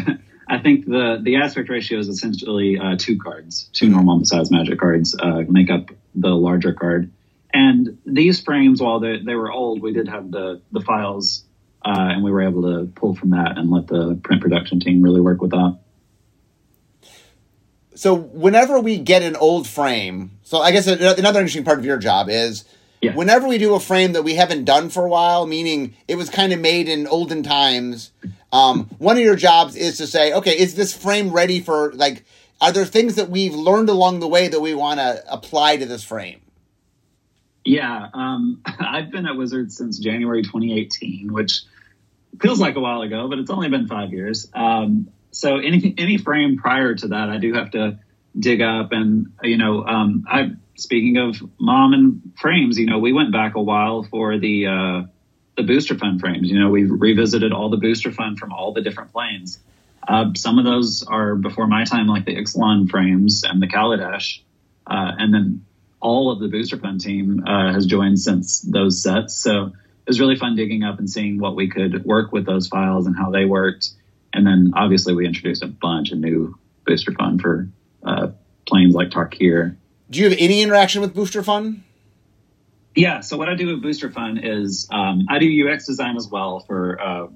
I 0.48 0.58
think 0.58 0.86
the 0.86 1.20
the 1.22 1.36
aspect 1.36 1.68
ratio 1.68 1.98
is 1.98 2.08
essentially 2.08 2.78
uh, 2.78 2.96
two 2.98 3.18
cards, 3.18 3.68
two 3.72 3.88
normal 3.88 4.24
size 4.24 4.50
magic 4.50 4.78
cards 4.78 5.16
uh, 5.18 5.42
make 5.48 5.70
up 5.70 5.90
the 6.14 6.30
larger 6.30 6.72
card. 6.72 7.10
And 7.54 7.98
these 8.06 8.40
frames, 8.40 8.80
while 8.80 9.00
they, 9.00 9.18
they 9.18 9.34
were 9.34 9.52
old, 9.52 9.82
we 9.82 9.92
did 9.92 10.08
have 10.08 10.30
the 10.30 10.60
the 10.72 10.80
files, 10.80 11.44
uh, 11.84 11.90
and 11.94 12.24
we 12.24 12.30
were 12.30 12.42
able 12.42 12.62
to 12.62 12.90
pull 12.94 13.14
from 13.14 13.30
that 13.30 13.56
and 13.58 13.70
let 13.70 13.86
the 13.86 14.18
print 14.22 14.42
production 14.42 14.80
team 14.80 15.02
really 15.02 15.20
work 15.20 15.40
with 15.40 15.50
that. 15.50 15.78
So 17.94 18.14
whenever 18.14 18.80
we 18.80 18.98
get 18.98 19.22
an 19.22 19.36
old 19.36 19.68
frame, 19.68 20.38
so 20.42 20.58
I 20.58 20.72
guess 20.72 20.86
another 20.86 21.40
interesting 21.40 21.64
part 21.64 21.78
of 21.78 21.84
your 21.84 21.98
job 21.98 22.28
is 22.30 22.64
Yeah. 23.02 23.14
whenever 23.14 23.46
we 23.46 23.58
do 23.58 23.74
a 23.74 23.80
frame 23.80 24.12
that 24.14 24.22
we 24.24 24.34
haven't 24.34 24.64
done 24.64 24.88
for 24.88 25.04
a 25.04 25.08
while, 25.08 25.46
meaning 25.46 25.94
it 26.08 26.16
was 26.16 26.30
kind 26.30 26.52
of 26.52 26.60
made 26.60 26.88
in 26.88 27.06
olden 27.06 27.42
times. 27.42 28.10
Um, 28.52 28.84
one 28.98 29.16
of 29.16 29.22
your 29.22 29.36
jobs 29.36 29.76
is 29.76 29.96
to 29.98 30.06
say, 30.06 30.32
okay, 30.34 30.52
is 30.52 30.74
this 30.74 30.94
frame 30.94 31.30
ready 31.30 31.60
for 31.60 31.92
like? 31.94 32.24
Are 32.60 32.70
there 32.70 32.84
things 32.84 33.16
that 33.16 33.28
we've 33.28 33.54
learned 33.54 33.88
along 33.88 34.20
the 34.20 34.28
way 34.28 34.46
that 34.46 34.60
we 34.60 34.72
want 34.72 35.00
to 35.00 35.24
apply 35.26 35.78
to 35.78 35.86
this 35.86 36.04
frame? 36.04 36.40
Yeah, 37.64 38.08
um, 38.12 38.62
I've 38.78 39.10
been 39.10 39.26
at 39.26 39.36
Wizards 39.36 39.76
since 39.76 39.98
January 39.98 40.42
2018, 40.42 41.32
which 41.32 41.62
feels 42.40 42.60
like 42.60 42.76
a 42.76 42.80
while 42.80 43.02
ago, 43.02 43.28
but 43.28 43.38
it's 43.38 43.50
only 43.50 43.68
been 43.68 43.88
five 43.88 44.12
years. 44.12 44.48
Um, 44.54 45.08
so 45.30 45.58
any 45.58 45.94
any 45.98 46.18
frame 46.18 46.58
prior 46.58 46.94
to 46.94 47.08
that, 47.08 47.30
I 47.30 47.38
do 47.38 47.54
have 47.54 47.70
to 47.72 47.98
dig 48.38 48.60
up, 48.60 48.92
and 48.92 49.32
you 49.42 49.56
know, 49.56 49.84
um, 49.84 50.24
I 50.28 50.52
speaking 50.76 51.16
of 51.16 51.36
mom 51.58 51.92
and 51.92 52.32
frames, 52.38 52.78
you 52.78 52.86
know, 52.86 52.98
we 52.98 53.12
went 53.12 53.32
back 53.32 53.54
a 53.54 53.62
while 53.62 54.02
for 54.04 54.38
the 54.38 54.66
uh, 54.66 55.02
the 55.56 55.62
booster 55.62 55.96
fun 55.96 56.18
frames. 56.18 56.48
You 56.48 56.58
know, 56.58 56.70
we've 56.70 56.90
revisited 56.90 57.52
all 57.52 57.70
the 57.70 57.76
booster 57.76 58.12
fun 58.12 58.36
from 58.36 58.52
all 58.52 58.72
the 58.72 58.80
different 58.80 59.12
planes. 59.12 59.58
Uh, 60.06 60.30
some 60.34 60.58
of 60.58 60.64
those 60.64 61.04
are 61.04 61.34
before 61.36 61.66
my 61.66 61.84
time, 61.84 62.06
like 62.08 62.24
the 62.24 62.36
Ixalan 62.36 62.90
frames 62.90 63.44
and 63.44 63.62
the 63.62 63.68
Kaladesh, 63.68 64.40
uh, 64.86 65.12
and 65.18 65.32
then 65.32 65.64
all 66.00 66.32
of 66.32 66.40
the 66.40 66.48
booster 66.48 66.76
fun 66.76 66.98
team 66.98 67.44
uh, 67.46 67.72
has 67.72 67.86
joined 67.86 68.18
since 68.18 68.60
those 68.60 69.02
sets. 69.02 69.34
So 69.34 69.66
it 69.66 70.08
was 70.08 70.18
really 70.18 70.36
fun 70.36 70.56
digging 70.56 70.82
up 70.82 70.98
and 70.98 71.08
seeing 71.08 71.38
what 71.38 71.54
we 71.54 71.68
could 71.68 72.04
work 72.04 72.32
with 72.32 72.44
those 72.44 72.66
files 72.66 73.06
and 73.06 73.16
how 73.16 73.30
they 73.30 73.44
worked. 73.44 73.90
And 74.32 74.44
then 74.44 74.72
obviously 74.74 75.14
we 75.14 75.26
introduced 75.26 75.62
a 75.62 75.68
bunch 75.68 76.10
of 76.10 76.18
new 76.18 76.58
booster 76.84 77.12
fun 77.12 77.38
for 77.38 77.68
uh, 78.02 78.28
planes 78.66 78.94
like 78.94 79.10
Tarkir. 79.10 79.76
Do 80.10 80.18
you 80.18 80.28
have 80.28 80.38
any 80.38 80.60
interaction 80.60 81.00
with 81.00 81.14
Booster 81.14 81.42
Fun? 81.42 81.84
Yeah. 82.94 83.20
So 83.20 83.36
what 83.36 83.48
I 83.48 83.54
do 83.54 83.68
with 83.68 83.82
Booster 83.82 84.10
Fun 84.10 84.38
is 84.38 84.88
um, 84.90 85.26
I 85.28 85.38
do 85.38 85.68
UX 85.68 85.86
design 85.86 86.16
as 86.16 86.28
well 86.28 86.60
for 86.60 87.00
uh, 87.00 87.26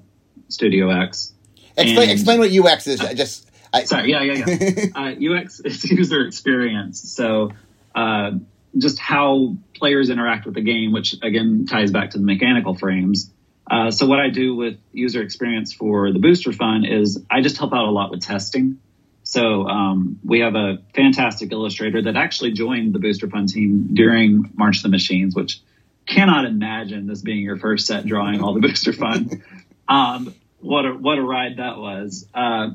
Studio 0.49 0.89
X. 0.89 1.33
Explain, 1.77 2.09
explain 2.09 2.39
what 2.39 2.51
UX 2.51 2.87
is. 2.87 3.01
I 3.01 3.13
just, 3.13 3.49
I, 3.73 3.83
Sorry, 3.83 4.11
yeah, 4.11 4.23
yeah, 4.23 4.45
yeah. 4.47 4.85
uh, 4.95 5.41
UX 5.41 5.59
is 5.59 5.83
user 5.91 6.25
experience. 6.25 7.01
So 7.11 7.51
uh, 7.93 8.31
just 8.77 8.99
how 8.99 9.55
players 9.75 10.09
interact 10.09 10.45
with 10.45 10.55
the 10.55 10.61
game, 10.61 10.91
which 10.91 11.15
again 11.21 11.65
ties 11.69 11.91
back 11.91 12.11
to 12.11 12.17
the 12.17 12.23
mechanical 12.23 12.75
frames. 12.75 13.31
Uh, 13.69 13.91
so 13.91 14.07
what 14.07 14.19
I 14.19 14.29
do 14.29 14.55
with 14.55 14.77
user 14.93 15.21
experience 15.21 15.73
for 15.73 16.11
the 16.13 16.19
Booster 16.19 16.53
Fun 16.53 16.85
is 16.85 17.21
I 17.29 17.41
just 17.41 17.57
help 17.57 17.73
out 17.73 17.85
a 17.85 17.91
lot 17.91 18.11
with 18.11 18.21
testing. 18.21 18.79
So 19.27 19.67
um, 19.67 20.19
we 20.23 20.39
have 20.39 20.55
a 20.55 20.77
fantastic 20.95 21.51
illustrator 21.51 22.01
that 22.03 22.15
actually 22.15 22.53
joined 22.53 22.93
the 22.93 22.99
Booster 22.99 23.27
Fun 23.27 23.45
team 23.45 23.89
during 23.93 24.49
March 24.55 24.83
the 24.83 24.87
Machines, 24.87 25.35
which 25.35 25.59
cannot 26.05 26.45
imagine 26.45 27.07
this 27.07 27.21
being 27.21 27.41
your 27.41 27.57
first 27.57 27.87
set 27.87 28.05
drawing 28.05 28.41
all 28.41 28.53
the 28.53 28.61
Booster 28.65 28.93
Fun. 28.93 29.43
Um, 29.89 30.33
what 30.61 30.85
a 30.85 30.93
what 30.93 31.17
a 31.17 31.21
ride 31.21 31.57
that 31.57 31.77
was. 31.77 32.25
Uh, 32.33 32.69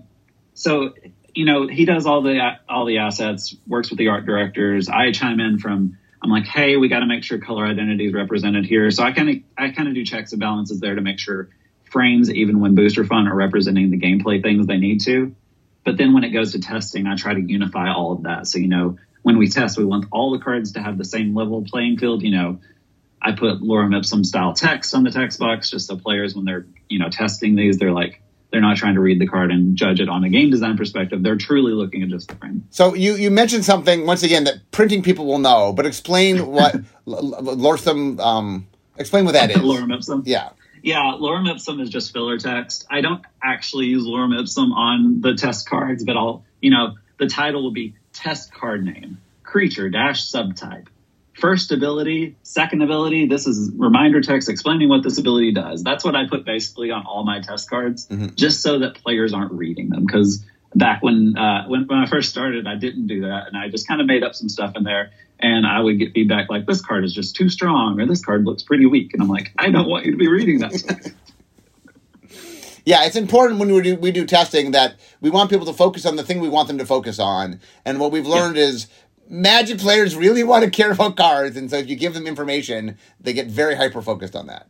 so 0.53 0.93
you 1.35 1.47
know 1.47 1.69
he 1.69 1.87
does 1.87 2.05
all 2.05 2.21
the 2.21 2.39
all 2.69 2.85
the 2.85 2.99
assets, 2.99 3.57
works 3.67 3.89
with 3.89 3.99
the 3.99 4.09
art 4.09 4.27
directors. 4.27 4.91
I 4.91 5.11
chime 5.13 5.41
in 5.41 5.59
from 5.59 5.97
I'm 6.21 6.29
like, 6.29 6.45
hey, 6.45 6.77
we 6.77 6.89
got 6.89 7.01
to 7.01 7.07
make 7.07 7.25
sure 7.25 7.39
color 7.39 7.65
identity 7.65 8.09
is 8.09 8.13
represented 8.13 8.67
here. 8.67 8.91
So 8.91 9.03
I 9.05 9.13
kind 9.13 9.31
of 9.31 9.37
I 9.57 9.71
kind 9.71 9.89
of 9.89 9.95
do 9.95 10.05
checks 10.05 10.33
and 10.33 10.41
balances 10.41 10.81
there 10.81 10.97
to 10.97 11.01
make 11.01 11.19
sure 11.19 11.49
frames, 11.85 12.31
even 12.31 12.61
when 12.61 12.75
Booster 12.75 13.07
Fun 13.07 13.27
are 13.27 13.35
representing 13.35 13.91
the 13.91 13.99
gameplay 13.99 14.43
things 14.43 14.67
they 14.67 14.77
need 14.77 15.01
to. 15.05 15.35
But 15.85 15.97
then 15.97 16.13
when 16.13 16.25
it 16.25 16.31
goes 16.31 16.53
to 16.53 16.61
testing, 16.61 17.07
I 17.07 17.17
try 17.17 17.35
to 17.35 17.41
unify 17.41 17.93
all 17.93 18.13
of 18.13 18.23
that. 18.25 18.47
So 18.47 18.59
you 18.59 18.69
know, 18.69 18.99
when 19.23 19.39
we 19.39 19.49
test, 19.49 19.79
we 19.79 19.85
want 19.85 20.07
all 20.13 20.33
the 20.33 20.39
cards 20.39 20.73
to 20.73 20.83
have 20.83 20.99
the 20.99 21.05
same 21.05 21.35
level 21.35 21.65
playing 21.65 21.99
field. 21.99 22.23
You 22.23 22.31
know, 22.31 22.61
I 23.21 23.33
put 23.33 23.61
lorem 23.61 23.97
ipsum 23.97 24.25
style 24.25 24.53
text 24.53 24.95
on 24.95 25.05
the 25.05 25.11
text 25.11 25.39
box 25.39 25.71
just 25.71 25.87
so 25.87 25.97
players, 25.97 26.35
when 26.35 26.45
they're 26.45 26.67
you 26.89 26.99
know 26.99 27.09
testing 27.09 27.57
these, 27.57 27.79
they're 27.79 27.93
like 27.93 28.23
they're 28.53 28.61
not 28.61 28.77
trying 28.77 28.95
to 28.95 29.01
read 29.01 29.19
the 29.19 29.27
card 29.27 29.51
and 29.51 29.77
judge 29.77 29.99
it 29.99 30.09
on 30.11 30.23
a 30.25 30.29
game 30.29 30.51
design 30.51 30.77
perspective. 30.77 31.23
They're 31.23 31.37
truly 31.37 31.73
looking 31.73 32.03
at 32.03 32.11
just 32.11 32.29
the 32.29 32.35
frame. 32.37 32.69
So 32.71 32.95
you, 32.95 33.15
you 33.15 33.31
mentioned 33.31 33.65
something 33.65 34.07
once 34.07 34.23
again 34.23 34.45
that 34.45 34.71
printing 34.73 35.03
people 35.03 35.25
will 35.25 35.39
know, 35.39 35.73
but 35.73 35.87
explain 35.87 36.47
what 36.47 36.77
lorem 37.07 38.21
um 38.21 38.67
explain 38.99 39.25
what 39.25 39.33
that 39.33 39.51
is. 39.51 39.57
lorem 39.57 39.95
ipsum. 39.95 40.23
Yeah. 40.27 40.51
Yeah, 40.83 41.17
lorem 41.19 41.49
ipsum 41.49 41.81
is 41.81 41.91
just 41.91 42.13
filler 42.13 42.39
text. 42.39 42.87
I 42.91 43.01
don't 43.01 43.25
actually 43.43 43.87
use 43.87 44.05
lorem 44.05 44.39
ipsum 44.39 44.73
on 44.73 45.21
the 45.21 45.35
test 45.35 45.69
cards, 45.69 46.05
but 46.05 46.17
I'll 46.17 46.45
you 46.61 46.71
know 46.71 46.97
the 47.19 47.27
title 47.27 47.63
will 47.63 47.73
be 47.73 47.95
test 48.13 48.53
card 48.53 48.85
name 48.85 49.21
creature 49.45 49.89
dash 49.89 50.31
subtype 50.31 50.87
first 51.35 51.73
ability, 51.73 52.37
second 52.43 52.83
ability. 52.83 53.27
This 53.27 53.47
is 53.47 53.73
reminder 53.77 54.21
text 54.21 54.49
explaining 54.49 54.89
what 54.89 55.03
this 55.03 55.19
ability 55.19 55.53
does. 55.53 55.83
That's 55.83 56.05
what 56.05 56.15
I 56.15 56.29
put 56.29 56.45
basically 56.45 56.91
on 56.91 57.05
all 57.07 57.25
my 57.25 57.41
test 57.41 57.69
cards, 57.69 58.07
mm-hmm. 58.07 58.35
just 58.35 58.63
so 58.63 58.79
that 58.81 58.95
players 58.95 59.33
aren't 59.33 59.53
reading 59.53 59.91
them. 59.91 60.07
Because 60.07 60.45
back 60.75 61.03
when, 61.03 61.37
uh, 61.37 61.67
when 61.67 61.87
when 61.87 61.99
I 61.99 62.07
first 62.07 62.31
started, 62.31 62.67
I 62.67 62.77
didn't 62.77 63.07
do 63.07 63.23
that, 63.23 63.49
and 63.49 63.57
I 63.57 63.69
just 63.69 63.89
kind 63.89 64.01
of 64.01 64.07
made 64.07 64.23
up 64.23 64.35
some 64.35 64.49
stuff 64.49 64.77
in 64.77 64.85
there. 64.85 65.11
And 65.43 65.67
I 65.67 65.81
would 65.81 65.99
get 65.99 66.13
feedback 66.13 66.49
like, 66.49 66.67
"This 66.67 66.81
card 66.81 67.05
is 67.05 67.13
just 67.13 67.35
too 67.35 67.49
strong," 67.49 68.01
or 68.01 68.07
"This 68.07 68.25
card 68.25 68.45
looks 68.45 68.63
pretty 68.63 68.87
weak," 68.87 69.13
and 69.13 69.23
I'm 69.23 69.29
like, 69.29 69.53
"I 69.59 69.71
don't 69.71 69.89
want 69.89 70.07
you 70.07 70.13
to 70.13 70.17
be 70.17 70.29
reading 70.29 70.61
that." 70.61 71.13
yeah, 72.85 73.05
it's 73.05 73.17
important 73.17 73.59
when 73.59 73.73
we 73.73 73.83
do 73.83 73.97
we 73.97 74.13
do 74.13 74.25
testing 74.25 74.71
that 74.71 74.95
we 75.21 75.31
want 75.31 75.51
people 75.51 75.67
to 75.67 75.73
focus 75.73 76.07
on 76.07 76.17
the 76.17 76.23
thing 76.23 76.41
we 76.41 76.49
want 76.49 76.69
them 76.69 76.79
to 76.79 76.87
focus 76.87 77.19
on. 77.19 77.61
And 77.85 77.99
what 77.99 78.13
we've 78.13 78.27
learned 78.27 78.57
yeah. 78.57 78.65
is 78.65 78.87
Magic 79.29 79.79
players 79.79 80.15
really 80.15 80.45
want 80.45 80.63
to 80.63 80.71
care 80.71 80.93
about 80.93 81.17
cards, 81.17 81.57
and 81.57 81.71
so 81.71 81.77
if 81.77 81.89
you 81.89 81.97
give 81.97 82.13
them 82.13 82.27
information, 82.27 82.99
they 83.19 83.33
get 83.33 83.47
very 83.47 83.77
hyper 83.77 84.03
focused 84.03 84.37
on 84.37 84.47
that. 84.49 84.69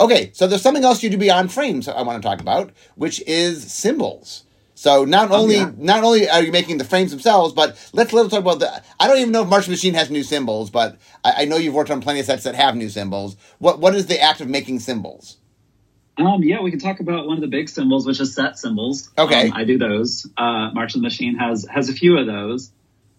Okay, 0.00 0.30
so 0.32 0.46
there's 0.46 0.62
something 0.62 0.84
else 0.84 1.02
you 1.02 1.10
do 1.10 1.18
beyond 1.18 1.52
frames 1.52 1.86
I 1.86 2.00
want 2.00 2.22
to 2.22 2.26
talk 2.26 2.40
about, 2.40 2.72
which 2.94 3.22
is 3.26 3.70
symbols. 3.70 4.44
So 4.82 5.04
not 5.04 5.30
oh, 5.30 5.36
only 5.36 5.58
oh, 5.58 5.60
yeah. 5.60 5.72
not 5.76 6.02
only 6.02 6.28
are 6.28 6.42
you 6.42 6.50
making 6.50 6.78
the 6.78 6.84
frames 6.84 7.12
themselves, 7.12 7.54
but 7.54 7.78
let's 7.92 8.12
let's 8.12 8.30
talk 8.30 8.40
about 8.40 8.58
the. 8.58 8.82
I 8.98 9.06
don't 9.06 9.18
even 9.18 9.30
know 9.30 9.42
if 9.42 9.48
March 9.48 9.68
Machine 9.68 9.94
has 9.94 10.10
new 10.10 10.24
symbols, 10.24 10.70
but 10.70 10.96
I, 11.22 11.42
I, 11.42 11.44
know 11.44 11.54
you've 11.54 11.72
worked 11.72 11.92
on 11.92 12.00
plenty 12.00 12.18
of 12.18 12.26
sets 12.26 12.42
that 12.42 12.56
have 12.56 12.74
new 12.74 12.88
symbols. 12.88 13.36
What 13.60 13.78
what 13.78 13.94
is 13.94 14.06
the 14.06 14.20
act 14.20 14.40
of 14.40 14.48
making 14.48 14.80
symbols? 14.80 15.36
Um, 16.18 16.42
yeah, 16.42 16.60
we 16.62 16.72
can 16.72 16.80
talk 16.80 16.98
about 16.98 17.28
one 17.28 17.36
of 17.36 17.42
the 17.42 17.46
big 17.46 17.68
symbols, 17.68 18.08
which 18.08 18.18
is 18.18 18.34
set 18.34 18.58
symbols. 18.58 19.08
Okay, 19.16 19.50
um, 19.50 19.52
I 19.54 19.62
do 19.62 19.78
those. 19.78 20.28
Uh, 20.36 20.72
March 20.72 20.96
of 20.96 21.00
the 21.00 21.06
Machine 21.06 21.36
has 21.36 21.64
has 21.70 21.88
a 21.88 21.92
few 21.92 22.18
of 22.18 22.26
those. 22.26 22.72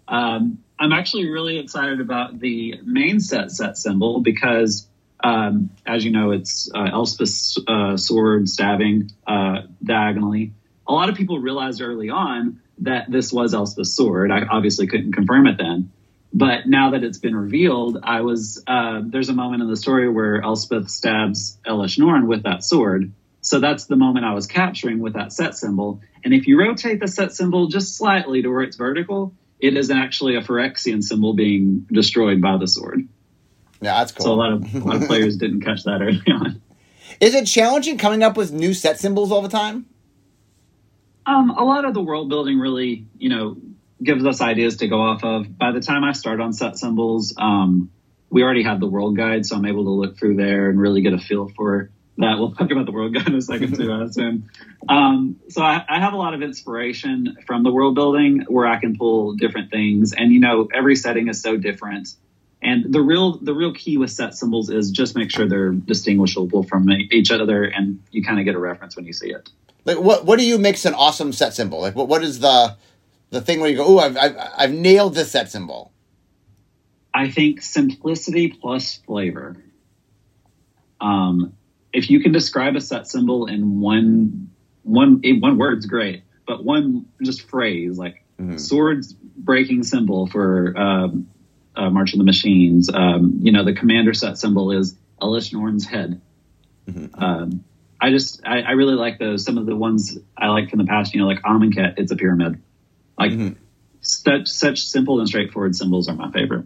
Um, 0.05 0.59
I'm 0.77 0.91
actually 0.91 1.29
really 1.29 1.59
excited 1.59 2.01
about 2.01 2.39
the 2.39 2.81
main 2.83 3.21
set 3.21 3.51
set 3.51 3.77
symbol 3.77 4.19
because, 4.19 4.85
um, 5.23 5.69
as 5.85 6.03
you 6.03 6.11
know, 6.11 6.31
it's 6.31 6.69
uh, 6.75 6.89
Elspeth's 6.91 7.57
uh, 7.65 7.95
sword 7.95 8.49
stabbing 8.49 9.11
uh, 9.25 9.61
diagonally. 9.81 10.51
A 10.87 10.93
lot 10.93 11.09
of 11.09 11.15
people 11.15 11.39
realized 11.39 11.81
early 11.81 12.09
on 12.09 12.61
that 12.79 13.09
this 13.09 13.31
was 13.31 13.53
Elspeth's 13.53 13.93
sword. 13.93 14.31
I 14.31 14.43
obviously 14.49 14.87
couldn't 14.87 15.13
confirm 15.13 15.47
it 15.47 15.57
then, 15.57 15.91
but 16.33 16.67
now 16.67 16.91
that 16.91 17.03
it's 17.03 17.19
been 17.19 17.35
revealed, 17.35 17.99
I 18.03 18.21
was 18.21 18.63
uh, 18.65 19.01
there's 19.05 19.29
a 19.29 19.33
moment 19.33 19.61
in 19.61 19.69
the 19.69 19.77
story 19.77 20.09
where 20.09 20.41
Elspeth 20.41 20.89
stabs 20.89 21.57
Elesh 21.65 21.99
Norn 21.99 22.27
with 22.27 22.43
that 22.43 22.63
sword. 22.63 23.11
So 23.41 23.59
that's 23.59 23.85
the 23.85 23.97
moment 23.97 24.25
I 24.25 24.33
was 24.33 24.47
capturing 24.47 24.99
with 24.99 25.13
that 25.13 25.33
set 25.33 25.55
symbol. 25.55 26.01
And 26.23 26.33
if 26.33 26.47
you 26.47 26.59
rotate 26.59 26.99
the 26.99 27.07
set 27.07 27.33
symbol 27.33 27.67
just 27.67 27.97
slightly 27.97 28.41
to 28.41 28.49
where 28.49 28.61
it's 28.61 28.77
vertical, 28.77 29.35
it 29.59 29.77
is 29.77 29.91
actually 29.91 30.35
a 30.35 30.41
Phyrexian 30.41 31.03
symbol 31.03 31.33
being 31.33 31.85
destroyed 31.91 32.41
by 32.41 32.57
the 32.57 32.67
sword. 32.67 33.07
Yeah, 33.81 33.99
that's 33.99 34.13
cool. 34.13 34.25
So 34.25 34.33
a 34.33 34.35
lot 34.35 34.53
of 34.53 34.75
a 34.75 34.79
lot 34.79 34.95
of 34.95 35.03
players 35.07 35.37
didn't 35.37 35.61
catch 35.61 35.83
that 35.83 36.01
early 36.01 36.21
on. 36.27 36.61
Is 37.19 37.35
it 37.35 37.45
challenging 37.45 37.97
coming 37.97 38.23
up 38.23 38.35
with 38.35 38.51
new 38.51 38.73
set 38.73 38.99
symbols 38.99 39.31
all 39.31 39.41
the 39.41 39.49
time? 39.49 39.85
Um, 41.25 41.51
a 41.51 41.63
lot 41.63 41.85
of 41.85 41.93
the 41.93 42.01
world 42.01 42.29
building 42.29 42.59
really, 42.59 43.05
you 43.17 43.29
know, 43.29 43.57
gives 44.01 44.25
us 44.25 44.41
ideas 44.41 44.77
to 44.77 44.87
go 44.87 45.01
off 45.01 45.23
of. 45.23 45.57
By 45.57 45.71
the 45.71 45.79
time 45.79 46.03
I 46.03 46.11
start 46.11 46.41
on 46.41 46.53
set 46.53 46.77
symbols, 46.77 47.33
um, 47.37 47.91
we 48.29 48.43
already 48.43 48.63
have 48.63 48.79
the 48.79 48.87
world 48.87 49.15
guide, 49.15 49.45
so 49.45 49.55
I'm 49.55 49.65
able 49.65 49.85
to 49.85 49.91
look 49.91 50.17
through 50.17 50.35
there 50.35 50.69
and 50.69 50.79
really 50.79 51.01
get 51.01 51.13
a 51.13 51.19
feel 51.19 51.49
for 51.55 51.91
that. 52.17 52.39
We'll 52.39 52.53
talk 52.53 52.71
about 52.71 52.85
the 52.85 52.91
world 52.91 53.13
guide 53.13 53.27
in 53.27 53.35
a 53.35 53.41
second 53.41 53.75
too, 53.77 53.91
I 53.91 54.03
assume. 54.03 54.49
Um, 54.89 55.39
so 55.49 55.61
I, 55.61 55.83
I, 55.87 55.99
have 55.99 56.13
a 56.13 56.17
lot 56.17 56.33
of 56.33 56.41
inspiration 56.41 57.37
from 57.45 57.63
the 57.63 57.71
world 57.71 57.95
building 57.95 58.45
where 58.47 58.65
I 58.65 58.79
can 58.79 58.97
pull 58.97 59.35
different 59.35 59.71
things, 59.71 60.13
and 60.13 60.33
you 60.33 60.39
know, 60.39 60.67
every 60.73 60.95
setting 60.95 61.27
is 61.27 61.41
so 61.41 61.57
different. 61.57 62.09
And 62.61 62.93
the 62.93 63.01
real 63.01 63.37
the 63.37 63.53
real 63.53 63.73
key 63.73 63.97
with 63.97 64.09
set 64.09 64.33
symbols 64.33 64.69
is 64.69 64.89
just 64.89 65.15
make 65.15 65.31
sure 65.31 65.47
they're 65.47 65.71
distinguishable 65.71 66.63
from 66.63 66.89
each 67.11 67.31
other, 67.31 67.63
and 67.63 68.01
you 68.11 68.23
kind 68.23 68.39
of 68.39 68.45
get 68.45 68.55
a 68.55 68.59
reference 68.59 68.95
when 68.95 69.05
you 69.05 69.13
see 69.13 69.31
it. 69.31 69.49
Like 69.85 69.99
what 69.99 70.25
what 70.25 70.39
do 70.39 70.45
you 70.45 70.57
makes 70.57 70.85
an 70.85 70.93
awesome 70.93 71.33
set 71.33 71.53
symbol? 71.53 71.81
Like 71.81 71.95
what 71.95 72.07
what 72.07 72.23
is 72.23 72.39
the 72.39 72.77
the 73.29 73.41
thing 73.41 73.59
where 73.59 73.69
you 73.69 73.77
go, 73.77 73.85
oh, 73.85 73.99
I've, 73.99 74.15
I've, 74.15 74.37
I've 74.57 74.71
nailed 74.71 75.15
this 75.15 75.31
set 75.31 75.51
symbol? 75.51 75.91
I 77.13 77.29
think 77.29 77.61
simplicity 77.61 78.49
plus 78.49 78.97
flavor. 78.97 79.57
Um, 81.01 81.53
if 81.91 82.09
you 82.09 82.21
can 82.21 82.31
describe 82.31 82.75
a 82.75 82.81
set 82.81 83.07
symbol 83.07 83.47
in 83.47 83.81
one 83.81 84.51
one 84.83 85.21
one 85.23 85.57
word's 85.57 85.85
great, 85.85 86.23
but 86.47 86.63
one 86.63 87.05
just 87.21 87.49
phrase 87.49 87.97
like 87.97 88.23
mm-hmm. 88.39 88.57
swords 88.57 89.13
breaking 89.13 89.83
symbol 89.83 90.27
for 90.27 90.77
um, 90.77 91.27
uh, 91.75 91.89
March 91.89 92.13
of 92.13 92.19
the 92.19 92.25
Machines. 92.25 92.89
Um, 92.93 93.39
you 93.41 93.51
know, 93.51 93.63
the 93.63 93.73
commander 93.73 94.13
set 94.13 94.37
symbol 94.37 94.71
is 94.71 94.95
Elesh 95.21 95.53
Norn's 95.53 95.85
head. 95.85 96.21
Mm-hmm. 96.87 97.23
Um, 97.23 97.63
I 98.03 98.09
just 98.09 98.41
I, 98.45 98.59
I, 98.59 98.71
really 98.71 98.95
like 98.95 99.17
those. 99.17 99.45
Some 99.45 99.57
of 99.57 99.65
the 99.65 99.77
ones 99.77 100.17
I 100.37 100.49
like 100.49 100.69
from 100.69 100.79
the 100.79 100.85
past, 100.85 101.13
you 101.13 101.21
know, 101.21 101.25
like 101.25 101.41
Amonkhet, 101.43 101.97
it's 101.97 102.11
a 102.11 102.17
pyramid. 102.17 102.61
Like 103.17 103.31
mm-hmm. 103.31 103.53
such 104.01 104.49
such 104.49 104.83
simple 104.83 105.19
and 105.19 105.27
straightforward 105.27 105.73
symbols 105.73 106.09
are 106.09 106.15
my 106.15 106.29
favorite. 106.29 106.65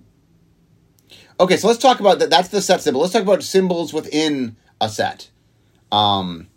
Okay, 1.40 1.58
so 1.58 1.68
let's 1.68 1.80
talk 1.80 2.00
about 2.00 2.18
that. 2.18 2.32
That's 2.32 2.50
the 2.50 2.60
set 2.60 2.82
symbol. 2.82 3.02
Let's 3.02 3.14
talk 3.14 3.22
about 3.22 3.44
symbols 3.44 3.94
within 3.94 4.56
a 4.82 4.90
set. 4.90 5.30
Um, 5.92 6.48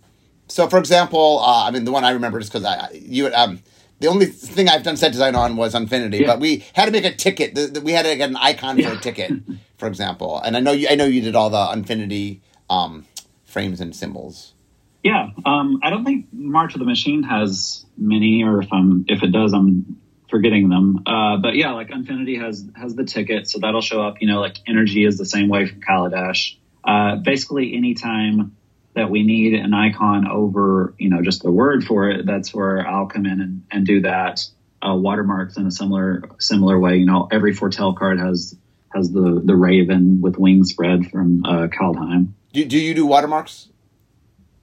so, 0.48 0.66
for 0.66 0.78
example, 0.78 1.40
uh, 1.40 1.66
I 1.66 1.70
mean, 1.72 1.84
the 1.84 1.92
one 1.92 2.04
I 2.04 2.12
remember 2.12 2.38
is 2.38 2.48
because 2.48 2.64
I 2.64 2.88
you 2.94 3.26
um, 3.34 3.62
the 3.98 4.06
only 4.06 4.24
thing 4.24 4.70
I've 4.70 4.82
done 4.82 4.96
set 4.96 5.12
design 5.12 5.34
on 5.34 5.58
was 5.58 5.74
Unfinity, 5.74 6.20
yeah. 6.20 6.26
but 6.28 6.40
we 6.40 6.64
had 6.72 6.86
to 6.86 6.90
make 6.90 7.04
a 7.04 7.14
ticket. 7.14 7.54
The, 7.54 7.66
the, 7.66 7.80
we 7.82 7.92
had 7.92 8.06
to 8.06 8.16
get 8.16 8.30
an 8.30 8.36
icon 8.36 8.78
yeah. 8.78 8.88
for 8.88 8.96
a 8.96 8.98
ticket, 8.98 9.30
for 9.76 9.88
example. 9.88 10.40
And 10.40 10.56
I 10.56 10.60
know 10.60 10.72
you, 10.72 10.88
I 10.88 10.94
know 10.94 11.04
you 11.04 11.20
did 11.20 11.36
all 11.36 11.50
the 11.50 11.68
Unfinity 11.70 12.40
um, 12.70 13.04
frames 13.44 13.78
and 13.82 13.94
symbols. 13.94 14.54
Yeah, 15.02 15.30
um, 15.46 15.80
I 15.82 15.90
don't 15.90 16.04
think 16.04 16.26
March 16.32 16.74
of 16.74 16.80
the 16.80 16.84
Machine 16.84 17.22
has 17.22 17.84
many, 17.96 18.44
or 18.44 18.62
if 18.62 18.72
I'm 18.72 19.04
if 19.08 19.22
it 19.22 19.32
does, 19.32 19.52
I'm 19.52 19.98
forgetting 20.28 20.68
them. 20.68 21.02
Uh, 21.06 21.38
but 21.38 21.54
yeah, 21.54 21.72
like 21.72 21.90
Unfinity 21.90 22.36
has 22.38 22.68
has 22.76 22.94
the 22.94 23.04
ticket, 23.04 23.48
so 23.48 23.58
that'll 23.58 23.80
show 23.80 24.02
up. 24.02 24.20
You 24.20 24.28
know, 24.28 24.40
like 24.40 24.56
Energy 24.66 25.04
is 25.04 25.16
the 25.16 25.24
same 25.24 25.48
way 25.48 25.66
from 25.66 25.80
Kaladesh. 25.80 26.56
Uh, 26.84 27.16
basically, 27.16 27.74
anytime 27.74 28.56
that 28.94 29.10
we 29.10 29.22
need 29.22 29.54
an 29.54 29.72
icon 29.72 30.26
over, 30.26 30.94
you 30.98 31.08
know, 31.08 31.22
just 31.22 31.42
the 31.42 31.50
word 31.50 31.84
for 31.84 32.10
it, 32.10 32.26
that's 32.26 32.52
where 32.52 32.86
I'll 32.86 33.06
come 33.06 33.24
in 33.26 33.40
and, 33.40 33.62
and 33.70 33.86
do 33.86 34.02
that. 34.02 34.44
Uh, 34.82 34.94
watermarks 34.94 35.58
in 35.58 35.66
a 35.66 35.70
similar 35.70 36.22
similar 36.38 36.78
way. 36.78 36.96
You 36.96 37.06
know, 37.06 37.28
every 37.30 37.54
Foretell 37.54 37.94
card 37.94 38.18
has 38.18 38.56
has 38.94 39.10
the 39.10 39.40
the 39.44 39.54
raven 39.54 40.20
with 40.20 40.36
wings 40.36 40.70
spread 40.70 41.10
from 41.10 41.44
uh, 41.44 41.68
Kaldheim. 41.68 42.32
Do, 42.52 42.64
do 42.64 42.78
you 42.78 42.94
do 42.94 43.06
watermarks? 43.06 43.68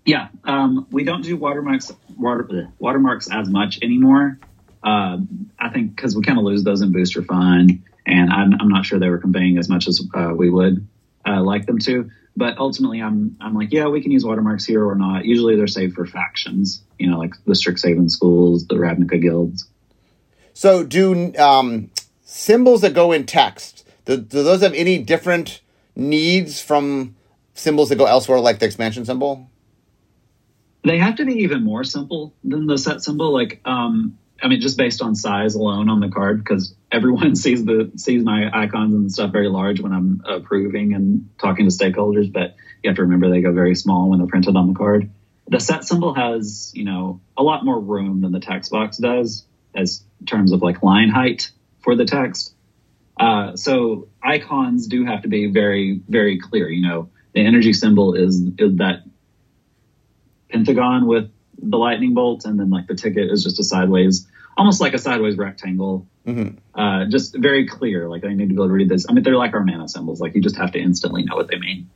Yeah, 0.08 0.30
um, 0.46 0.88
we 0.90 1.04
don't 1.04 1.22
do 1.22 1.38
watermarks 1.38 1.92
water, 2.18 2.72
watermarks 2.80 3.30
as 3.30 3.48
much 3.50 3.78
anymore. 3.84 4.40
Uh, 4.84 5.18
I 5.60 5.70
think 5.70 5.96
because 5.96 6.16
we 6.16 6.24
kind 6.24 6.40
of 6.40 6.46
lose 6.46 6.64
those 6.64 6.82
in 6.82 6.92
Booster 6.92 7.22
Fun, 7.22 7.84
and 8.06 8.32
I'm, 8.32 8.54
I'm, 8.60 8.70
not 8.70 8.86
sure 8.86 9.00
they 9.00 9.10
were 9.10 9.18
conveying 9.20 9.58
as 9.58 9.68
much 9.68 9.88
as 9.88 10.02
uh, 10.16 10.34
we 10.36 10.50
would. 10.50 10.88
uh, 11.28 11.44
like 11.44 11.66
them 11.66 11.78
to. 11.80 12.10
But 12.38 12.58
ultimately, 12.58 13.02
I'm 13.02 13.36
I'm 13.42 13.54
like, 13.54 13.74
yeah, 13.74 13.88
we 13.88 14.02
can 14.02 14.12
use 14.12 14.24
watermarks 14.24 14.66
here 14.66 14.86
or 14.88 14.96
not. 14.96 15.26
Usually, 15.26 15.56
they're 15.56 15.68
saved 15.68 15.96
for 15.96 16.06
factions, 16.06 16.82
you 16.98 17.10
know, 17.10 17.20
like 17.20 17.34
the 17.46 17.54
Strixhaven 17.54 18.10
schools, 18.10 18.66
the 18.68 18.76
Ravnica 18.76 19.22
guilds. 19.22 19.68
So, 20.54 20.84
do 20.84 21.36
um, 21.38 21.92
symbols 22.24 22.82
that 22.82 22.94
go 22.94 23.12
in 23.12 23.26
text 23.26 23.86
do, 24.08 24.18
do 24.18 24.42
those 24.42 24.62
have 24.62 24.74
any 24.74 24.98
different 25.00 25.62
needs 25.96 26.62
from 26.62 27.16
symbols 27.54 27.90
that 27.90 27.98
go 27.98 28.06
elsewhere, 28.06 28.40
like 28.40 28.60
the 28.60 28.66
expansion 28.66 29.04
symbol? 29.04 29.50
They 30.88 30.98
have 31.00 31.16
to 31.18 31.26
be 31.26 31.34
even 31.44 31.64
more 31.64 31.84
simple 31.84 32.34
than 32.44 32.68
the 32.68 32.78
set 32.78 33.04
symbol. 33.04 33.34
Like, 33.34 33.62
um, 33.66 34.18
I 34.42 34.48
mean, 34.48 34.62
just 34.62 34.78
based 34.78 35.02
on 35.02 35.16
size 35.16 35.56
alone 35.56 35.90
on 35.90 36.00
the 36.00 36.10
card, 36.10 36.44
because 36.44 36.74
everyone 36.92 37.36
sees 37.44 37.66
the 37.66 37.92
sees 37.98 38.24
my 38.24 38.50
icons 38.54 38.94
and 38.94 39.12
stuff 39.12 39.32
very 39.32 39.50
large 39.50 39.82
when 39.82 39.92
I'm 39.92 40.22
approving 40.26 40.94
and 40.94 41.30
talking 41.40 41.68
to 41.68 41.76
stakeholders. 41.76 42.32
But 42.32 42.56
you 42.84 42.90
have 42.90 42.96
to 42.98 43.04
remember 43.04 43.30
they 43.30 43.42
go 43.42 43.52
very 43.52 43.76
small 43.76 44.10
when 44.10 44.20
they're 44.20 44.28
printed 44.28 44.56
on 44.56 44.68
the 44.68 44.76
card. 44.76 45.10
The 45.50 45.60
set 45.60 45.86
symbol 45.86 46.14
has, 46.14 46.72
you 46.76 46.84
know, 46.84 47.22
a 47.38 47.44
lot 47.44 47.64
more 47.64 47.80
room 47.80 48.22
than 48.22 48.32
the 48.32 48.40
text 48.40 48.72
box 48.72 48.98
does, 48.98 49.46
as 49.74 50.04
terms 50.26 50.52
of 50.52 50.62
like 50.62 50.84
line 50.84 51.10
height 51.10 51.52
for 51.80 51.96
the 51.96 52.06
text. 52.06 52.54
Uh, 53.20 53.56
so 53.56 54.10
icons 54.22 54.88
do 54.88 55.06
have 55.06 55.24
to 55.24 55.28
be 55.28 55.48
very, 55.48 56.02
very 56.08 56.40
clear. 56.40 56.70
You 56.70 56.88
know, 56.88 57.10
the 57.34 57.46
energy 57.46 57.74
symbol 57.74 58.14
is 58.14 58.42
is 58.58 58.76
that 58.78 59.04
pentagon 60.50 61.08
with 61.08 61.32
the 61.62 61.78
lightning 61.78 62.14
bolt, 62.14 62.46
and 62.46 62.60
then 62.60 62.70
like 62.70 62.88
the 62.88 62.96
ticket 62.96 63.32
is 63.32 63.44
just 63.44 63.60
a 63.60 63.64
sideways, 63.64 64.28
almost 64.58 64.82
like 64.82 64.94
a 64.94 65.00
sideways 65.00 65.38
rectangle. 65.38 66.08
Mm-hmm. 66.26 66.58
Uh, 66.80 67.06
just 67.06 67.36
very 67.36 67.68
clear. 67.68 68.10
Like 68.10 68.26
I 68.26 68.34
need 68.34 68.50
to 68.50 68.54
be 68.54 68.54
able 68.56 68.68
to 68.68 68.74
read 68.74 68.90
this. 68.90 69.06
I 69.10 69.14
mean, 69.14 69.24
they're 69.24 69.38
like 69.38 69.54
our 69.54 69.64
mana 69.64 69.88
symbols. 69.88 70.20
Like 70.20 70.36
you 70.36 70.42
just 70.42 70.58
have 70.58 70.72
to 70.74 70.80
instantly 70.80 71.24
know 71.24 71.36
what 71.36 71.48
they 71.48 71.58
mean. 71.58 71.90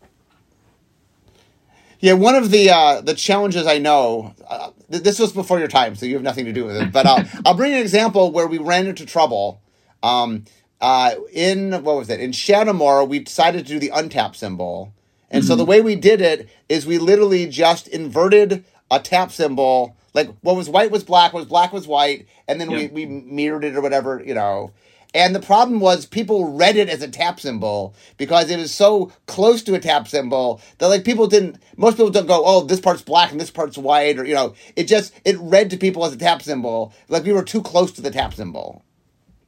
Yeah, 2.01 2.13
one 2.13 2.33
of 2.33 2.49
the 2.49 2.71
uh, 2.71 3.01
the 3.01 3.13
challenges 3.13 3.67
I 3.67 3.77
know. 3.77 4.33
Uh, 4.49 4.71
th- 4.89 5.03
this 5.03 5.19
was 5.19 5.31
before 5.31 5.59
your 5.59 5.67
time, 5.67 5.95
so 5.95 6.07
you 6.07 6.15
have 6.15 6.23
nothing 6.23 6.45
to 6.45 6.53
do 6.53 6.65
with 6.65 6.75
it. 6.75 6.91
But 6.91 7.05
I'll, 7.05 7.23
I'll 7.45 7.53
bring 7.53 7.73
an 7.73 7.79
example 7.79 8.31
where 8.31 8.47
we 8.47 8.57
ran 8.57 8.87
into 8.87 9.05
trouble. 9.05 9.61
Um, 10.01 10.45
uh, 10.81 11.13
in 11.31 11.71
what 11.83 11.95
was 11.95 12.09
it? 12.09 12.19
In 12.19 12.31
Shadowmoor, 12.31 13.07
we 13.07 13.19
decided 13.19 13.67
to 13.67 13.73
do 13.73 13.79
the 13.79 13.91
untap 13.91 14.35
symbol, 14.35 14.95
and 15.31 15.43
mm-hmm. 15.43 15.47
so 15.47 15.55
the 15.55 15.65
way 15.65 15.81
we 15.81 15.95
did 15.95 16.21
it 16.21 16.49
is 16.69 16.85
we 16.85 16.99
literally 16.99 17.47
just 17.47 17.87
inverted 17.87 18.65
a 18.91 18.99
tap 18.99 19.31
symbol. 19.31 19.95
Like 20.13 20.29
what 20.41 20.57
was 20.57 20.69
white 20.69 20.91
was 20.91 21.05
black, 21.05 21.33
what 21.33 21.39
was 21.39 21.47
black 21.47 21.71
was 21.71 21.87
white, 21.87 22.27
and 22.47 22.59
then 22.59 22.69
yep. 22.69 22.91
we, 22.91 23.05
we 23.05 23.21
mirrored 23.21 23.63
it 23.63 23.75
or 23.75 23.81
whatever, 23.81 24.21
you 24.23 24.33
know. 24.33 24.73
And 25.13 25.35
the 25.35 25.41
problem 25.41 25.79
was 25.79 26.05
people 26.05 26.53
read 26.53 26.77
it 26.77 26.87
as 26.87 27.01
a 27.01 27.07
tap 27.07 27.39
symbol 27.39 27.93
because 28.17 28.49
it 28.49 28.57
was 28.57 28.73
so 28.73 29.11
close 29.25 29.61
to 29.63 29.73
a 29.73 29.79
tap 29.79 30.07
symbol 30.07 30.61
that 30.77 30.87
like 30.87 31.03
people 31.03 31.27
didn't 31.27 31.59
most 31.77 31.95
people 31.95 32.11
don't 32.11 32.27
go, 32.27 32.43
oh, 32.45 32.63
this 32.63 32.79
part's 32.79 33.01
black 33.01 33.31
and 33.31 33.39
this 33.39 33.51
part's 33.51 33.77
white 33.77 34.19
or 34.19 34.25
you 34.25 34.35
know, 34.35 34.53
it 34.75 34.85
just 34.85 35.13
it 35.25 35.37
read 35.39 35.69
to 35.69 35.77
people 35.77 36.05
as 36.05 36.13
a 36.13 36.17
tap 36.17 36.41
symbol. 36.41 36.93
Like 37.07 37.23
we 37.23 37.33
were 37.33 37.43
too 37.43 37.61
close 37.61 37.91
to 37.93 38.01
the 38.01 38.11
tap 38.11 38.33
symbol. 38.33 38.83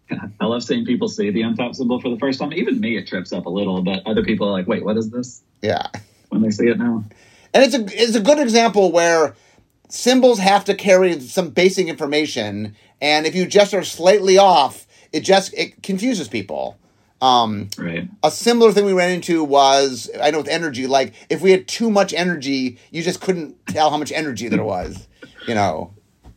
I 0.39 0.45
love 0.45 0.63
seeing 0.63 0.85
people 0.85 1.07
see 1.07 1.29
the 1.29 1.41
untap 1.41 1.75
symbol 1.75 1.99
for 1.99 2.09
the 2.09 2.17
first 2.17 2.39
time. 2.39 2.53
Even 2.53 2.79
me, 2.79 2.97
it 2.97 3.07
trips 3.07 3.31
up 3.31 3.45
a 3.45 3.49
little, 3.49 3.81
but 3.81 4.05
other 4.05 4.23
people 4.23 4.47
are 4.47 4.51
like, 4.51 4.67
wait, 4.67 4.83
what 4.83 4.97
is 4.97 5.09
this? 5.09 5.41
Yeah. 5.61 5.87
When 6.29 6.41
they 6.41 6.51
see 6.51 6.67
it 6.67 6.77
now. 6.77 7.03
And 7.53 7.63
it's 7.63 7.75
a 7.75 8.01
it's 8.01 8.15
a 8.15 8.21
good 8.21 8.39
example 8.39 8.91
where 8.91 9.35
symbols 9.87 10.39
have 10.39 10.65
to 10.65 10.73
carry 10.73 11.19
some 11.19 11.51
basic 11.51 11.87
information, 11.87 12.75
and 12.99 13.27
if 13.27 13.35
you 13.35 13.45
just 13.45 13.73
are 13.75 13.83
slightly 13.83 14.39
off, 14.39 14.87
it 15.11 15.21
just 15.21 15.53
it 15.53 15.83
confuses 15.83 16.27
people. 16.27 16.77
Um, 17.21 17.69
right. 17.77 18.09
A 18.23 18.31
similar 18.31 18.71
thing 18.71 18.85
we 18.85 18.93
ran 18.93 19.11
into 19.11 19.43
was 19.43 20.09
I 20.19 20.31
know 20.31 20.39
with 20.39 20.47
energy, 20.47 20.87
like 20.87 21.13
if 21.29 21.41
we 21.41 21.51
had 21.51 21.67
too 21.67 21.91
much 21.91 22.13
energy, 22.13 22.79
you 22.91 23.03
just 23.03 23.21
couldn't 23.21 23.55
tell 23.67 23.91
how 23.91 23.97
much 23.97 24.11
energy 24.11 24.47
there 24.49 24.63
was. 24.63 25.07
You 25.47 25.53
know. 25.55 25.93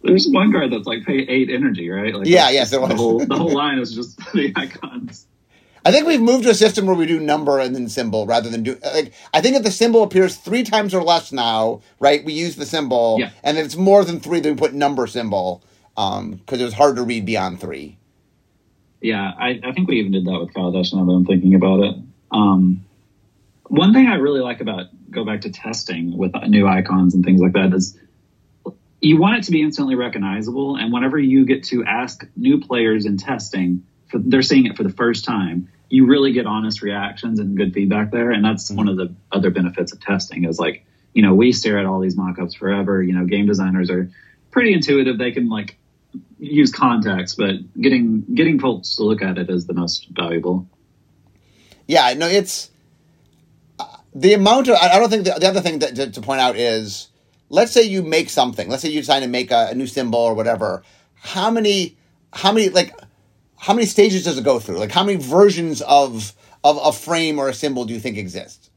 There's 0.06 0.28
one 0.28 0.52
card 0.52 0.72
that's 0.72 0.86
like 0.86 1.04
pay 1.04 1.18
eight 1.18 1.50
energy, 1.50 1.88
right? 1.88 2.14
Like 2.14 2.26
yeah, 2.26 2.50
yes, 2.50 2.70
the 2.70 2.80
whole 2.80 3.18
the 3.18 3.36
whole 3.36 3.54
line 3.54 3.78
is 3.78 3.94
just 3.94 4.18
the 4.34 4.52
icons. 4.56 5.26
I 5.84 5.92
think 5.92 6.06
we've 6.06 6.20
moved 6.20 6.44
to 6.44 6.50
a 6.50 6.54
system 6.54 6.86
where 6.86 6.96
we 6.96 7.06
do 7.06 7.20
number 7.20 7.60
and 7.60 7.72
then 7.72 7.88
symbol 7.88 8.26
rather 8.26 8.50
than 8.50 8.64
do 8.64 8.76
like 8.82 9.12
I 9.32 9.40
think 9.40 9.56
if 9.56 9.62
the 9.62 9.70
symbol 9.70 10.02
appears 10.02 10.36
three 10.36 10.64
times 10.64 10.94
or 10.94 11.02
less 11.02 11.30
now, 11.32 11.82
right? 12.00 12.24
We 12.24 12.32
use 12.32 12.56
the 12.56 12.66
symbol, 12.66 13.18
yeah. 13.20 13.30
and 13.44 13.56
if 13.56 13.66
it's 13.66 13.76
more 13.76 14.04
than 14.04 14.18
three, 14.18 14.40
then 14.40 14.54
we 14.54 14.58
put 14.58 14.74
number 14.74 15.06
symbol 15.06 15.62
because 15.94 16.18
um, 16.18 16.40
it 16.50 16.62
was 16.62 16.74
hard 16.74 16.96
to 16.96 17.02
read 17.02 17.24
beyond 17.24 17.60
three. 17.60 17.98
Yeah, 19.00 19.32
I, 19.38 19.60
I 19.62 19.72
think 19.72 19.88
we 19.88 20.00
even 20.00 20.12
did 20.12 20.24
that 20.26 20.38
with 20.40 20.52
Kaladesh 20.52 20.92
now 20.92 21.04
that 21.04 21.12
I'm 21.12 21.24
thinking 21.24 21.54
about 21.54 21.80
it. 21.80 21.94
Um, 22.32 22.84
one 23.68 23.92
thing 23.92 24.06
I 24.06 24.14
really 24.14 24.40
like 24.40 24.60
about 24.60 24.86
go 25.10 25.24
back 25.24 25.42
to 25.42 25.50
testing 25.50 26.16
with 26.16 26.34
new 26.48 26.66
icons 26.66 27.14
and 27.14 27.24
things 27.24 27.40
like 27.40 27.52
that 27.52 27.72
is 27.72 27.98
you 29.00 29.18
want 29.18 29.38
it 29.38 29.44
to 29.44 29.50
be 29.50 29.62
instantly 29.62 29.94
recognizable. 29.94 30.76
And 30.76 30.92
whenever 30.92 31.18
you 31.18 31.44
get 31.44 31.64
to 31.64 31.84
ask 31.84 32.26
new 32.36 32.60
players 32.60 33.06
in 33.06 33.16
testing, 33.16 33.84
for, 34.08 34.18
they're 34.18 34.42
seeing 34.42 34.66
it 34.66 34.76
for 34.76 34.82
the 34.82 34.90
first 34.90 35.24
time, 35.24 35.68
you 35.88 36.06
really 36.06 36.32
get 36.32 36.46
honest 36.46 36.82
reactions 36.82 37.38
and 37.38 37.56
good 37.56 37.72
feedback 37.72 38.10
there. 38.10 38.30
And 38.30 38.44
that's 38.44 38.68
mm-hmm. 38.68 38.76
one 38.76 38.88
of 38.88 38.96
the 38.96 39.14
other 39.30 39.50
benefits 39.50 39.92
of 39.92 40.00
testing 40.00 40.44
is 40.44 40.58
like, 40.58 40.84
you 41.12 41.22
know, 41.22 41.34
we 41.34 41.52
stare 41.52 41.78
at 41.78 41.86
all 41.86 42.00
these 42.00 42.16
mock-ups 42.16 42.54
forever. 42.54 43.02
You 43.02 43.14
know, 43.14 43.24
game 43.24 43.46
designers 43.46 43.90
are 43.90 44.10
pretty 44.50 44.72
intuitive. 44.72 45.18
They 45.18 45.32
can 45.32 45.48
like 45.48 45.78
use 46.38 46.72
context, 46.72 47.36
but 47.36 47.54
getting 47.80 48.24
getting 48.34 48.58
folks 48.58 48.96
to 48.96 49.04
look 49.04 49.22
at 49.22 49.38
it 49.38 49.48
is 49.48 49.66
the 49.66 49.74
most 49.74 50.08
valuable. 50.10 50.68
Yeah, 51.86 52.12
no, 52.14 52.26
it's 52.26 52.70
uh, 53.78 53.86
the 54.14 54.34
amount 54.34 54.68
of. 54.68 54.76
I 54.76 54.98
don't 54.98 55.08
think 55.08 55.24
the, 55.24 55.36
the 55.38 55.48
other 55.48 55.60
thing 55.60 55.78
that, 55.80 55.94
to, 55.96 56.10
to, 56.10 56.20
point 56.20 56.40
out 56.40 56.56
is, 56.56 57.08
let's 57.48 57.72
say 57.72 57.82
you 57.82 58.02
make 58.02 58.30
something. 58.30 58.68
Let's 58.68 58.82
say 58.82 58.88
you 58.88 59.00
decide 59.00 59.20
to 59.20 59.28
make 59.28 59.50
a, 59.50 59.68
a 59.70 59.74
new 59.74 59.86
symbol 59.86 60.20
or 60.20 60.34
whatever. 60.34 60.82
How 61.14 61.50
many? 61.50 61.96
How 62.32 62.52
many 62.52 62.68
like? 62.68 62.94
How 63.58 63.74
many 63.74 63.86
stages 63.86 64.24
does 64.24 64.38
it 64.38 64.44
go 64.44 64.58
through? 64.58 64.78
Like 64.78 64.92
how 64.92 65.04
many 65.04 65.18
versions 65.18 65.80
of 65.82 66.34
of 66.62 66.78
a 66.82 66.92
frame 66.92 67.38
or 67.38 67.48
a 67.48 67.54
symbol 67.54 67.84
do 67.84 67.94
you 67.94 68.00
think 68.00 68.18
exist? 68.18 68.70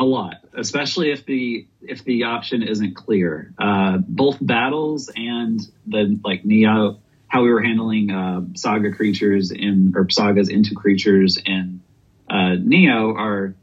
a 0.00 0.04
lot, 0.04 0.36
especially 0.54 1.10
if 1.10 1.26
the 1.26 1.66
if 1.82 2.04
the 2.04 2.24
option 2.24 2.62
isn't 2.62 2.96
clear. 2.96 3.52
Uh, 3.58 3.98
both 3.98 4.38
battles 4.40 5.10
and 5.14 5.60
the 5.86 6.18
like 6.24 6.42
Neo, 6.44 6.98
how 7.28 7.42
we 7.42 7.50
were 7.50 7.60
handling 7.60 8.10
uh, 8.10 8.40
saga 8.54 8.92
creatures 8.92 9.50
in 9.50 9.92
or 9.94 10.08
sagas 10.08 10.48
into 10.48 10.74
creatures 10.74 11.38
in 11.44 11.82
uh, 12.30 12.54
Neo 12.58 13.14
are 13.14 13.54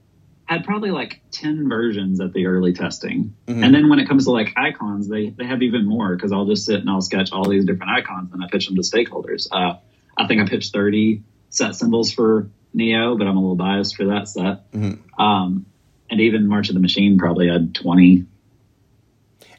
had 0.47 0.63
probably 0.63 0.91
like 0.91 1.21
10 1.31 1.67
versions 1.67 2.21
at 2.21 2.33
the 2.33 2.47
early 2.47 2.73
testing. 2.73 3.35
Mm-hmm. 3.47 3.63
And 3.63 3.75
then 3.75 3.89
when 3.89 3.99
it 3.99 4.07
comes 4.07 4.25
to 4.25 4.31
like 4.31 4.53
icons, 4.55 5.09
they, 5.09 5.29
they 5.29 5.45
have 5.45 5.61
even 5.61 5.85
more 5.85 6.15
because 6.15 6.31
I'll 6.31 6.45
just 6.45 6.65
sit 6.65 6.79
and 6.79 6.89
I'll 6.89 7.01
sketch 7.01 7.31
all 7.31 7.47
these 7.47 7.65
different 7.65 7.91
icons 7.91 8.31
and 8.33 8.41
I 8.41 8.47
pitch 8.49 8.67
them 8.67 8.75
to 8.75 8.81
stakeholders. 8.81 9.47
Uh, 9.51 9.77
I 10.17 10.25
think 10.27 10.41
I 10.41 10.47
pitched 10.47 10.73
30 10.73 11.23
set 11.49 11.75
symbols 11.75 12.13
for 12.13 12.49
Neo, 12.73 13.17
but 13.17 13.27
I'm 13.27 13.35
a 13.35 13.39
little 13.39 13.55
biased 13.55 13.97
for 13.97 14.05
that 14.05 14.29
set. 14.29 14.71
Mm-hmm. 14.71 15.21
Um, 15.21 15.65
and 16.09 16.21
even 16.21 16.47
March 16.47 16.69
of 16.69 16.75
the 16.75 16.81
Machine 16.81 17.17
probably 17.17 17.49
had 17.49 17.75
20. 17.75 18.25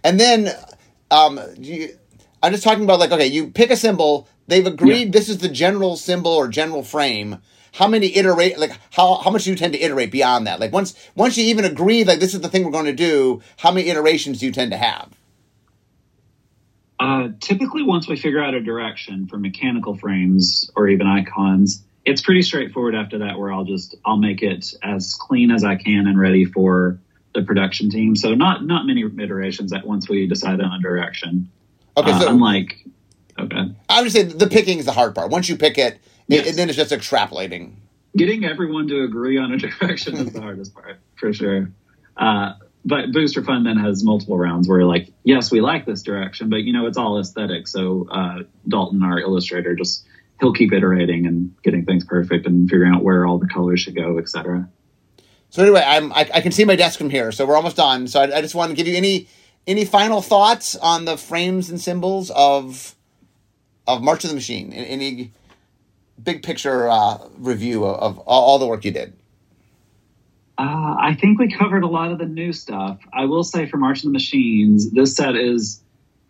And 0.04 0.18
then, 0.18 0.50
um, 1.10 1.38
you, 1.58 1.90
I'm 2.42 2.52
just 2.52 2.64
talking 2.64 2.84
about 2.84 2.98
like, 2.98 3.12
okay, 3.12 3.26
you 3.26 3.48
pick 3.48 3.70
a 3.70 3.76
symbol, 3.76 4.26
they've 4.46 4.66
agreed 4.66 5.06
yeah. 5.06 5.10
this 5.10 5.28
is 5.28 5.38
the 5.38 5.48
general 5.48 5.96
symbol 5.96 6.32
or 6.32 6.48
general 6.48 6.82
frame. 6.82 7.42
How 7.72 7.86
many 7.86 8.16
iterate 8.16 8.58
like 8.58 8.72
how 8.90 9.16
how 9.16 9.30
much 9.30 9.44
do 9.44 9.50
you 9.50 9.56
tend 9.56 9.72
to 9.74 9.80
iterate 9.80 10.10
beyond 10.10 10.46
that? 10.46 10.60
Like 10.60 10.72
once 10.72 10.94
once 11.14 11.36
you 11.36 11.44
even 11.44 11.64
agree 11.64 12.04
like 12.04 12.20
this 12.20 12.34
is 12.34 12.40
the 12.40 12.48
thing 12.48 12.64
we're 12.64 12.70
going 12.70 12.86
to 12.86 12.92
do, 12.92 13.42
how 13.58 13.70
many 13.70 13.88
iterations 13.88 14.40
do 14.40 14.46
you 14.46 14.52
tend 14.52 14.70
to 14.72 14.76
have? 14.76 15.12
Uh, 17.00 17.28
typically, 17.40 17.82
once 17.82 18.08
we 18.08 18.16
figure 18.16 18.42
out 18.42 18.54
a 18.54 18.60
direction 18.60 19.28
for 19.28 19.38
mechanical 19.38 19.96
frames 19.96 20.68
or 20.74 20.88
even 20.88 21.06
icons, 21.06 21.84
it's 22.04 22.22
pretty 22.22 22.42
straightforward 22.42 22.94
after 22.94 23.18
that 23.18 23.38
where 23.38 23.52
I'll 23.52 23.64
just 23.64 23.94
I'll 24.04 24.16
make 24.16 24.42
it 24.42 24.74
as 24.82 25.14
clean 25.14 25.50
as 25.50 25.62
I 25.62 25.76
can 25.76 26.06
and 26.06 26.18
ready 26.18 26.44
for 26.44 26.98
the 27.34 27.42
production 27.42 27.90
team. 27.90 28.16
So 28.16 28.34
not 28.34 28.64
not 28.64 28.86
many 28.86 29.04
iterations 29.04 29.72
at 29.72 29.86
once 29.86 30.08
we 30.08 30.26
decide 30.26 30.60
on 30.60 30.72
a 30.72 30.80
direction. 30.80 31.50
Okay, 31.96 32.10
so 32.10 32.16
uh, 32.16 32.20
so 32.20 32.28
unlike 32.30 32.84
okay, 33.38 33.74
I 33.88 34.02
would 34.02 34.10
say 34.10 34.24
the 34.24 34.48
picking 34.48 34.78
is 34.78 34.86
the 34.86 34.92
hard 34.92 35.14
part. 35.14 35.30
Once 35.30 35.48
you 35.48 35.56
pick 35.56 35.78
it, 35.78 36.00
yes. 36.28 36.46
it, 36.46 36.56
then 36.56 36.68
it's 36.68 36.76
just 36.76 36.92
extrapolating. 36.92 37.74
Getting 38.16 38.44
everyone 38.44 38.88
to 38.88 39.02
agree 39.02 39.38
on 39.38 39.52
a 39.52 39.58
direction 39.58 40.16
is 40.16 40.32
the 40.32 40.40
hardest 40.40 40.74
part 40.74 40.98
for 41.16 41.32
sure. 41.32 41.70
Uh, 42.16 42.54
but 42.84 43.12
Booster 43.12 43.42
Fun 43.42 43.64
then 43.64 43.76
has 43.76 44.02
multiple 44.02 44.38
rounds 44.38 44.68
where 44.68 44.80
you're 44.80 44.88
like, 44.88 45.12
yes, 45.24 45.50
we 45.50 45.60
like 45.60 45.84
this 45.84 46.02
direction, 46.02 46.48
but 46.48 46.62
you 46.62 46.72
know, 46.72 46.86
it's 46.86 46.96
all 46.96 47.18
aesthetic. 47.18 47.68
So 47.68 48.08
uh, 48.10 48.44
Dalton, 48.66 49.02
our 49.02 49.18
illustrator, 49.18 49.74
just 49.74 50.06
he'll 50.40 50.52
keep 50.52 50.72
iterating 50.72 51.26
and 51.26 51.54
getting 51.62 51.84
things 51.84 52.04
perfect 52.04 52.46
and 52.46 52.68
figuring 52.68 52.94
out 52.94 53.02
where 53.02 53.26
all 53.26 53.38
the 53.38 53.48
colors 53.48 53.80
should 53.80 53.96
go, 53.96 54.18
etc. 54.18 54.68
So 55.50 55.62
anyway, 55.62 55.82
I'm 55.84 56.12
I, 56.12 56.30
I, 56.34 56.40
can 56.40 56.52
see 56.52 56.64
my 56.64 56.76
desk 56.76 56.98
from 56.98 57.10
here, 57.10 57.32
so 57.32 57.46
we're 57.46 57.56
almost 57.56 57.76
done. 57.76 58.06
So 58.06 58.20
I, 58.20 58.38
I, 58.38 58.40
just 58.42 58.54
want 58.54 58.70
to 58.70 58.76
give 58.76 58.86
you 58.86 58.96
any 58.96 59.28
any 59.66 59.84
final 59.84 60.20
thoughts 60.22 60.76
on 60.76 61.04
the 61.04 61.16
frames 61.16 61.70
and 61.70 61.80
symbols 61.80 62.30
of 62.30 62.94
of 63.86 64.02
March 64.02 64.24
of 64.24 64.30
the 64.30 64.34
Machine. 64.34 64.72
Any 64.72 65.32
big 66.22 66.42
picture 66.42 66.88
uh, 66.88 67.18
review 67.38 67.84
of, 67.84 68.18
of 68.18 68.18
all 68.20 68.58
the 68.58 68.66
work 68.66 68.84
you 68.84 68.90
did. 68.90 69.14
Uh, 70.58 70.96
I 70.98 71.16
think 71.20 71.38
we 71.38 71.48
covered 71.48 71.84
a 71.84 71.86
lot 71.86 72.10
of 72.10 72.18
the 72.18 72.26
new 72.26 72.52
stuff. 72.52 72.98
I 73.12 73.26
will 73.26 73.44
say 73.44 73.68
for 73.68 73.76
March 73.76 73.98
of 73.98 74.04
the 74.04 74.10
Machines, 74.10 74.90
this 74.90 75.14
set 75.14 75.36
is 75.36 75.80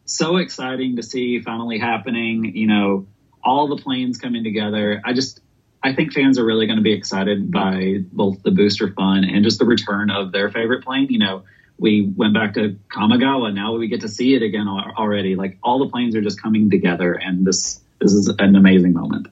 so 0.04 0.36
exciting 0.36 0.96
to 0.96 1.02
see 1.02 1.40
finally 1.40 1.78
happening. 1.78 2.54
You 2.54 2.66
know, 2.66 3.06
all 3.42 3.68
the 3.68 3.82
planes 3.82 4.18
coming 4.18 4.44
together. 4.44 5.00
I 5.02 5.14
just, 5.14 5.40
I 5.82 5.94
think 5.94 6.12
fans 6.12 6.38
are 6.38 6.44
really 6.44 6.66
going 6.66 6.76
to 6.76 6.82
be 6.82 6.92
excited 6.92 7.50
by 7.50 8.04
both 8.12 8.42
the 8.42 8.50
booster 8.50 8.92
fun 8.92 9.24
and 9.24 9.42
just 9.44 9.58
the 9.58 9.64
return 9.64 10.10
of 10.10 10.30
their 10.32 10.50
favorite 10.50 10.84
plane. 10.84 11.06
You 11.08 11.20
know, 11.20 11.44
we 11.78 12.12
went 12.14 12.34
back 12.34 12.52
to 12.54 12.76
Kamigawa. 12.92 13.54
Now 13.54 13.76
we 13.76 13.88
get 13.88 14.02
to 14.02 14.08
see 14.08 14.34
it 14.34 14.42
again 14.42 14.68
already. 14.68 15.36
Like 15.36 15.56
all 15.62 15.78
the 15.78 15.88
planes 15.88 16.14
are 16.14 16.22
just 16.22 16.42
coming 16.42 16.68
together, 16.68 17.14
and 17.14 17.46
this 17.46 17.80
this 17.98 18.12
is 18.12 18.28
an 18.38 18.56
amazing 18.56 18.92
moment. 18.92 19.28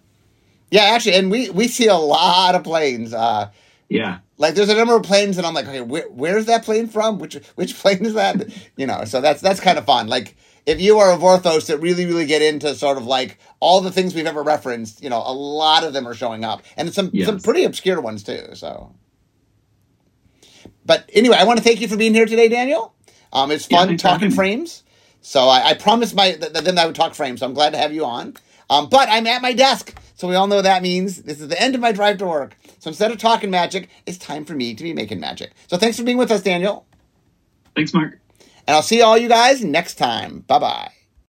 Yeah, 0.71 0.83
actually, 0.83 1.17
and 1.17 1.31
we 1.31 1.51
we 1.51 1.69
see 1.69 1.87
a 1.87 1.97
lot 1.97 2.55
of 2.55 2.65
planes. 2.65 3.15
Uh, 3.15 3.51
yeah, 3.89 4.19
like 4.39 4.55
there's 4.55 4.69
a 4.69 4.75
number 4.75 4.97
of 4.97 5.03
planes, 5.03 5.39
and 5.39 5.47
I'm 5.47 5.55
like, 5.55 5.67
okay, 5.67 5.81
where, 5.81 6.09
where's 6.09 6.47
that 6.47 6.65
plane 6.65 6.89
from? 6.89 7.19
Which 7.19 7.35
which 7.55 7.77
plane 7.79 8.05
is 8.05 8.15
that? 8.15 8.53
You 8.77 8.87
know, 8.87 9.05
so 9.05 9.21
that's 9.21 9.41
that's 9.41 9.61
kind 9.61 9.79
of 9.79 9.87
fun. 9.87 10.09
Like 10.09 10.37
if 10.67 10.81
you 10.81 10.99
are 10.99 11.13
a 11.13 11.17
Vorthos 11.17 11.67
that 11.69 11.79
really 11.79 12.05
really 12.05 12.27
get 12.27 12.43
into 12.43 12.75
sort 12.75 12.99
of 12.99 13.07
like 13.07 13.39
all 13.61 13.81
the 13.81 13.93
things 13.93 14.15
we've 14.15 14.27
ever 14.27 14.43
referenced, 14.43 15.03
you 15.03 15.09
know, 15.09 15.23
a 15.25 15.33
lot 15.33 15.85
of 15.85 15.93
them 15.93 16.07
are 16.07 16.15
showing 16.15 16.45
up, 16.45 16.63
and 16.77 16.93
some 16.93 17.11
yes. 17.13 17.27
some 17.27 17.41
pretty 17.41 17.65
obscure 17.65 18.01
ones 18.01 18.23
too. 18.23 18.49
So 18.55 18.93
but 20.87 21.11
anyway, 21.13 21.37
I 21.39 21.45
want 21.45 21.59
to 21.59 21.65
thank 21.65 21.81
you 21.81 21.89
for 21.89 21.97
being 21.97 22.15
here 22.15 22.27
today, 22.27 22.49
Daniel. 22.49 22.95
Um, 23.33 23.51
it's 23.51 23.67
fun 23.67 23.91
yeah, 23.91 23.97
talking 23.97 24.31
frames. 24.31 24.85
So 25.21 25.49
I, 25.49 25.71
I 25.71 25.75
promised 25.75 26.15
my 26.15 26.33
th- 26.33 26.53
them 26.53 26.79
I 26.79 26.87
would 26.87 26.95
talk 26.95 27.15
frames. 27.15 27.41
So 27.41 27.47
I'm 27.47 27.55
glad 27.55 27.71
to 27.71 27.79
have 27.79 27.93
you 27.93 28.05
on. 28.05 28.35
Um, 28.69 28.89
but 28.89 29.09
I'm 29.09 29.27
at 29.27 29.43
my 29.43 29.53
desk, 29.53 29.97
so 30.15 30.29
we 30.29 30.35
all 30.35 30.47
know 30.47 30.63
that 30.63 30.83
means 30.83 31.23
this 31.23 31.41
is 31.41 31.49
the 31.49 31.61
end 31.61 31.75
of 31.75 31.81
my 31.81 31.93
drive 31.93 32.19
to 32.19 32.27
work. 32.27 32.57
So 32.79 32.89
instead 32.89 33.11
of 33.11 33.19
talking 33.19 33.51
magic, 33.51 33.89
it's 34.07 34.19
time 34.19 34.45
for 34.45 34.55
me 34.55 34.75
to 34.75 34.83
be 34.83 34.93
making 34.93 35.21
magic. 35.21 35.53
So 35.69 35.77
thanks 35.77 35.97
for 35.97 36.03
being 36.05 36.19
with 36.19 36.31
us, 36.31 36.43
Daniel. 36.43 36.87
Thanks, 37.75 37.95
Mark. 37.95 38.19
And 38.67 38.75
I'll 38.75 38.83
see 38.83 39.03
all 39.03 39.17
you 39.17 39.29
guys 39.29 39.63
next 39.63 39.95
time. 39.95 40.41
Bye 40.41 40.59
bye. 40.59 40.96